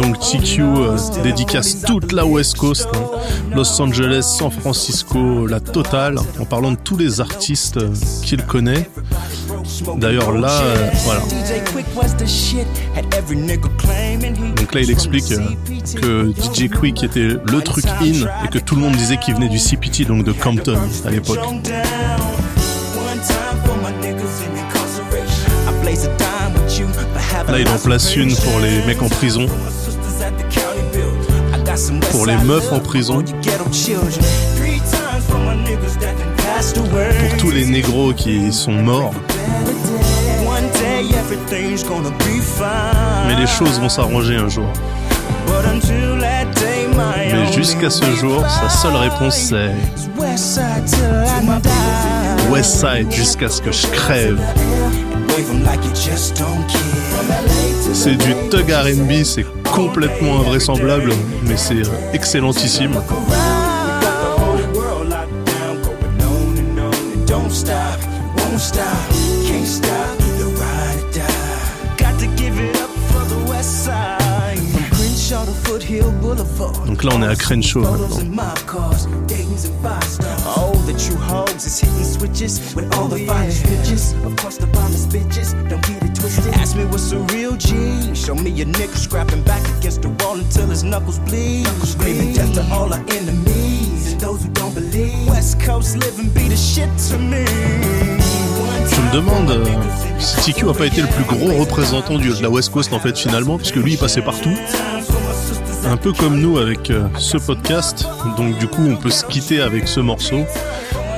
Donc 0.00 0.18
TQ 0.20 0.60
euh, 0.60 0.96
dédicace 1.22 1.82
toute 1.82 2.12
la 2.12 2.24
West 2.24 2.56
Coast, 2.56 2.88
hein. 2.94 3.10
Los 3.54 3.80
Angeles, 3.80 4.22
San 4.22 4.50
Francisco, 4.50 5.46
la 5.46 5.60
totale, 5.60 6.18
en 6.40 6.44
parlant 6.44 6.72
de 6.72 6.78
tous 6.82 6.96
les 6.96 7.20
artistes 7.20 7.76
euh, 7.76 7.92
qu'il 8.22 8.42
connaît. 8.44 8.88
D'ailleurs 9.96 10.32
là, 10.32 10.60
euh, 10.62 10.90
voilà. 11.04 11.20
Donc 14.56 14.74
là, 14.74 14.80
il 14.80 14.90
explique 14.90 15.32
euh, 15.32 15.40
que 16.00 16.32
DJ 16.32 16.68
Quick 16.70 17.02
était 17.02 17.28
le 17.44 17.60
truc 17.62 17.84
in 18.00 18.26
et 18.44 18.48
que 18.50 18.58
tout 18.58 18.74
le 18.74 18.82
monde 18.82 18.96
disait 18.96 19.16
qu'il 19.16 19.34
venait 19.34 19.48
du 19.48 19.58
CPT, 19.58 20.06
donc 20.06 20.24
de 20.24 20.32
Compton 20.32 20.78
à 21.04 21.10
l'époque. 21.10 21.38
Là, 27.48 27.58
il 27.58 27.68
en 27.68 27.78
place 27.78 28.16
une 28.16 28.34
pour 28.34 28.60
les 28.60 28.84
mecs 28.86 29.02
en 29.02 29.08
prison, 29.08 29.46
pour 32.10 32.26
les 32.26 32.36
meufs 32.36 32.72
en 32.72 32.80
prison, 32.80 33.22
tous 37.42 37.50
les 37.50 37.64
négros 37.64 38.12
qui 38.12 38.52
sont 38.52 38.70
morts. 38.70 39.12
Mais 43.26 43.34
les 43.34 43.48
choses 43.48 43.80
vont 43.80 43.88
s'arranger 43.88 44.36
un 44.36 44.48
jour. 44.48 44.68
Mais 47.32 47.52
jusqu'à 47.52 47.90
ce 47.90 48.04
jour, 48.14 48.44
sa 48.48 48.68
seule 48.68 48.94
réponse 48.94 49.34
c'est 49.34 49.72
West 52.48 52.80
side 52.80 53.10
jusqu'à 53.10 53.48
ce 53.48 53.60
que 53.60 53.72
je 53.72 53.88
crève. 53.88 54.40
C'est 57.92 58.14
du 58.14 58.34
thug 58.50 58.70
R&B, 58.70 59.24
c'est 59.24 59.46
complètement 59.74 60.38
invraisemblable, 60.38 61.12
mais 61.44 61.56
c'est 61.56 61.82
excellentissime. 62.12 62.92
Stop, 68.62 69.08
can't 69.44 69.66
stop, 69.66 70.20
either 70.20 70.46
ride 70.46 70.98
or 71.02 71.10
die. 71.12 71.96
Got 71.96 72.18
to 72.20 72.26
give 72.36 72.58
it 72.58 72.76
up 72.76 72.90
for 73.10 73.24
the 73.26 73.44
west 73.50 73.84
side. 73.84 74.58
From 74.58 74.84
Crenshaw 74.96 75.44
to 75.44 75.50
Foothill 75.50 76.12
Boulevard. 76.20 76.86
Donc 76.86 77.02
là, 77.02 77.12
on 77.14 77.22
est 77.22 77.26
à 77.26 77.34
Crenshaw 77.34 77.80
maintenant. 77.80 78.08
Photos 78.08 78.22
in 78.22 78.30
mob 78.30 78.58
cars, 78.66 79.06
Dayton's 79.26 79.64
and 79.64 79.74
five 79.82 80.04
stars. 80.04 80.46
All 80.56 80.74
the 80.86 80.92
true 80.92 81.16
hoes 81.16 81.66
is 81.66 81.80
hitting 81.80 82.04
switches 82.04 82.74
with 82.76 82.86
all 82.96 83.08
the 83.08 83.26
finest 83.26 83.64
bitches. 83.66 84.14
Of 84.24 84.36
course, 84.36 84.58
the 84.58 84.68
bombest 84.68 85.08
bitches, 85.10 85.54
don't 85.68 85.82
get 85.82 86.02
it 86.04 86.14
twisted. 86.14 86.54
Ask 86.54 86.76
me 86.76 86.84
what's 86.84 87.10
a 87.12 87.18
real 87.34 87.56
G. 87.56 88.14
Show 88.14 88.36
me 88.36 88.50
a 88.62 88.64
nigga 88.64 88.96
scrapping 88.96 89.42
back 89.42 89.62
against 89.78 90.02
the 90.02 90.10
wall 90.20 90.36
until 90.38 90.68
his 90.68 90.84
knuckles 90.84 91.18
bleed. 91.18 91.66
Screaming 91.82 92.32
death 92.32 92.54
to 92.54 92.62
all 92.72 92.92
our 92.92 93.04
enemies 93.18 94.12
and 94.12 94.20
those 94.20 94.44
who 94.44 94.50
don't 94.50 94.74
believe. 94.74 95.26
West 95.26 95.60
Coast 95.60 95.96
living 95.96 96.28
be 96.30 96.48
the 96.48 96.56
shit 96.56 96.90
to 97.08 97.18
me. 97.18 98.11
Je 98.86 99.00
me 99.00 99.12
demande 99.12 99.50
euh, 99.50 99.64
si 100.18 100.52
TQ 100.52 100.70
a 100.70 100.72
pas 100.74 100.86
été 100.86 101.02
le 101.02 101.08
plus 101.08 101.24
gros 101.24 101.52
représentant 101.58 102.18
de 102.18 102.42
la 102.42 102.50
West 102.50 102.70
Coast 102.70 102.92
en 102.92 102.98
fait 102.98 103.16
finalement, 103.16 103.58
puisque 103.58 103.76
lui 103.76 103.92
il 103.92 103.98
passait 103.98 104.22
partout. 104.22 104.54
Un 105.84 105.96
peu 105.96 106.12
comme 106.12 106.40
nous 106.40 106.58
avec 106.58 106.90
euh, 106.90 107.06
ce 107.18 107.36
podcast, 107.36 108.06
donc 108.36 108.58
du 108.58 108.66
coup 108.66 108.82
on 108.86 108.96
peut 108.96 109.10
se 109.10 109.24
quitter 109.24 109.60
avec 109.60 109.88
ce 109.88 110.00
morceau. 110.00 110.44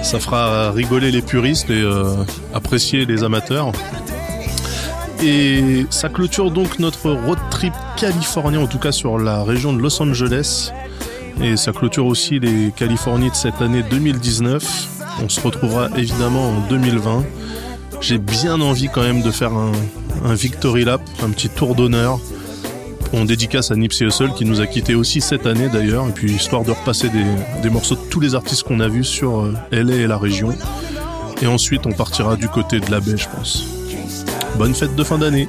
Ça 0.02 0.20
fera 0.20 0.70
rigoler 0.70 1.10
les 1.10 1.22
puristes 1.22 1.70
et 1.70 1.80
euh, 1.80 2.14
apprécier 2.52 3.06
les 3.06 3.24
amateurs. 3.24 3.72
Et 5.22 5.86
ça 5.90 6.08
clôture 6.08 6.50
donc 6.50 6.78
notre 6.78 7.10
road 7.10 7.38
trip 7.50 7.72
californien, 7.96 8.60
en 8.60 8.66
tout 8.66 8.78
cas 8.78 8.92
sur 8.92 9.18
la 9.18 9.42
région 9.42 9.72
de 9.72 9.80
Los 9.80 10.02
Angeles. 10.02 10.72
Et 11.42 11.56
ça 11.56 11.72
clôture 11.72 12.06
aussi 12.06 12.38
les 12.38 12.72
Californies 12.76 13.30
de 13.30 13.34
cette 13.34 13.60
année 13.60 13.82
2019. 13.82 14.62
On 15.22 15.28
se 15.28 15.40
retrouvera 15.40 15.88
évidemment 15.96 16.50
en 16.50 16.60
2020. 16.68 17.24
J'ai 18.01 18.18
bien 18.18 18.61
envie 18.61 18.88
quand 18.92 19.03
même 19.03 19.22
de 19.22 19.30
faire 19.30 19.53
un, 19.53 19.72
un 20.24 20.34
victory 20.34 20.84
lap, 20.84 21.01
un 21.22 21.30
petit 21.30 21.49
tour 21.49 21.74
d'honneur. 21.74 22.20
On 23.12 23.24
dédicace 23.24 23.70
à 23.70 23.76
Nipsey 23.76 24.07
Hussle 24.07 24.32
qui 24.34 24.45
nous 24.45 24.61
a 24.61 24.66
quitté 24.66 24.95
aussi 24.95 25.20
cette 25.20 25.47
année 25.47 25.68
d'ailleurs, 25.68 26.09
et 26.09 26.12
puis 26.12 26.32
histoire 26.32 26.64
de 26.64 26.72
repasser 26.72 27.09
des, 27.09 27.24
des 27.62 27.70
morceaux 27.70 27.95
de 27.95 28.01
tous 28.11 28.20
les 28.20 28.34
artistes 28.34 28.64
qu'on 28.64 28.80
a 28.80 28.88
vus 28.88 29.05
sur 29.05 29.40
euh, 29.40 29.55
LA 29.70 29.95
et 29.95 30.07
la 30.07 30.18
région. 30.18 30.55
Et 31.40 31.47
ensuite, 31.47 31.86
on 31.86 31.92
partira 31.92 32.36
du 32.36 32.49
côté 32.49 32.80
de 32.80 32.90
la 32.90 33.01
baie, 33.01 33.16
je 33.16 33.28
pense. 33.28 33.64
Bonne 34.57 34.74
fête 34.74 34.95
de 34.97 35.05
fin 35.05 35.18
d'année. 35.18 35.49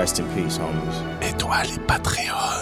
Rest 0.00 0.18
in 0.18 0.24
peace, 0.34 0.58
homies. 0.58 1.04
Étoile 1.20 1.66
et 1.74 1.78
Patreon. 1.86 2.59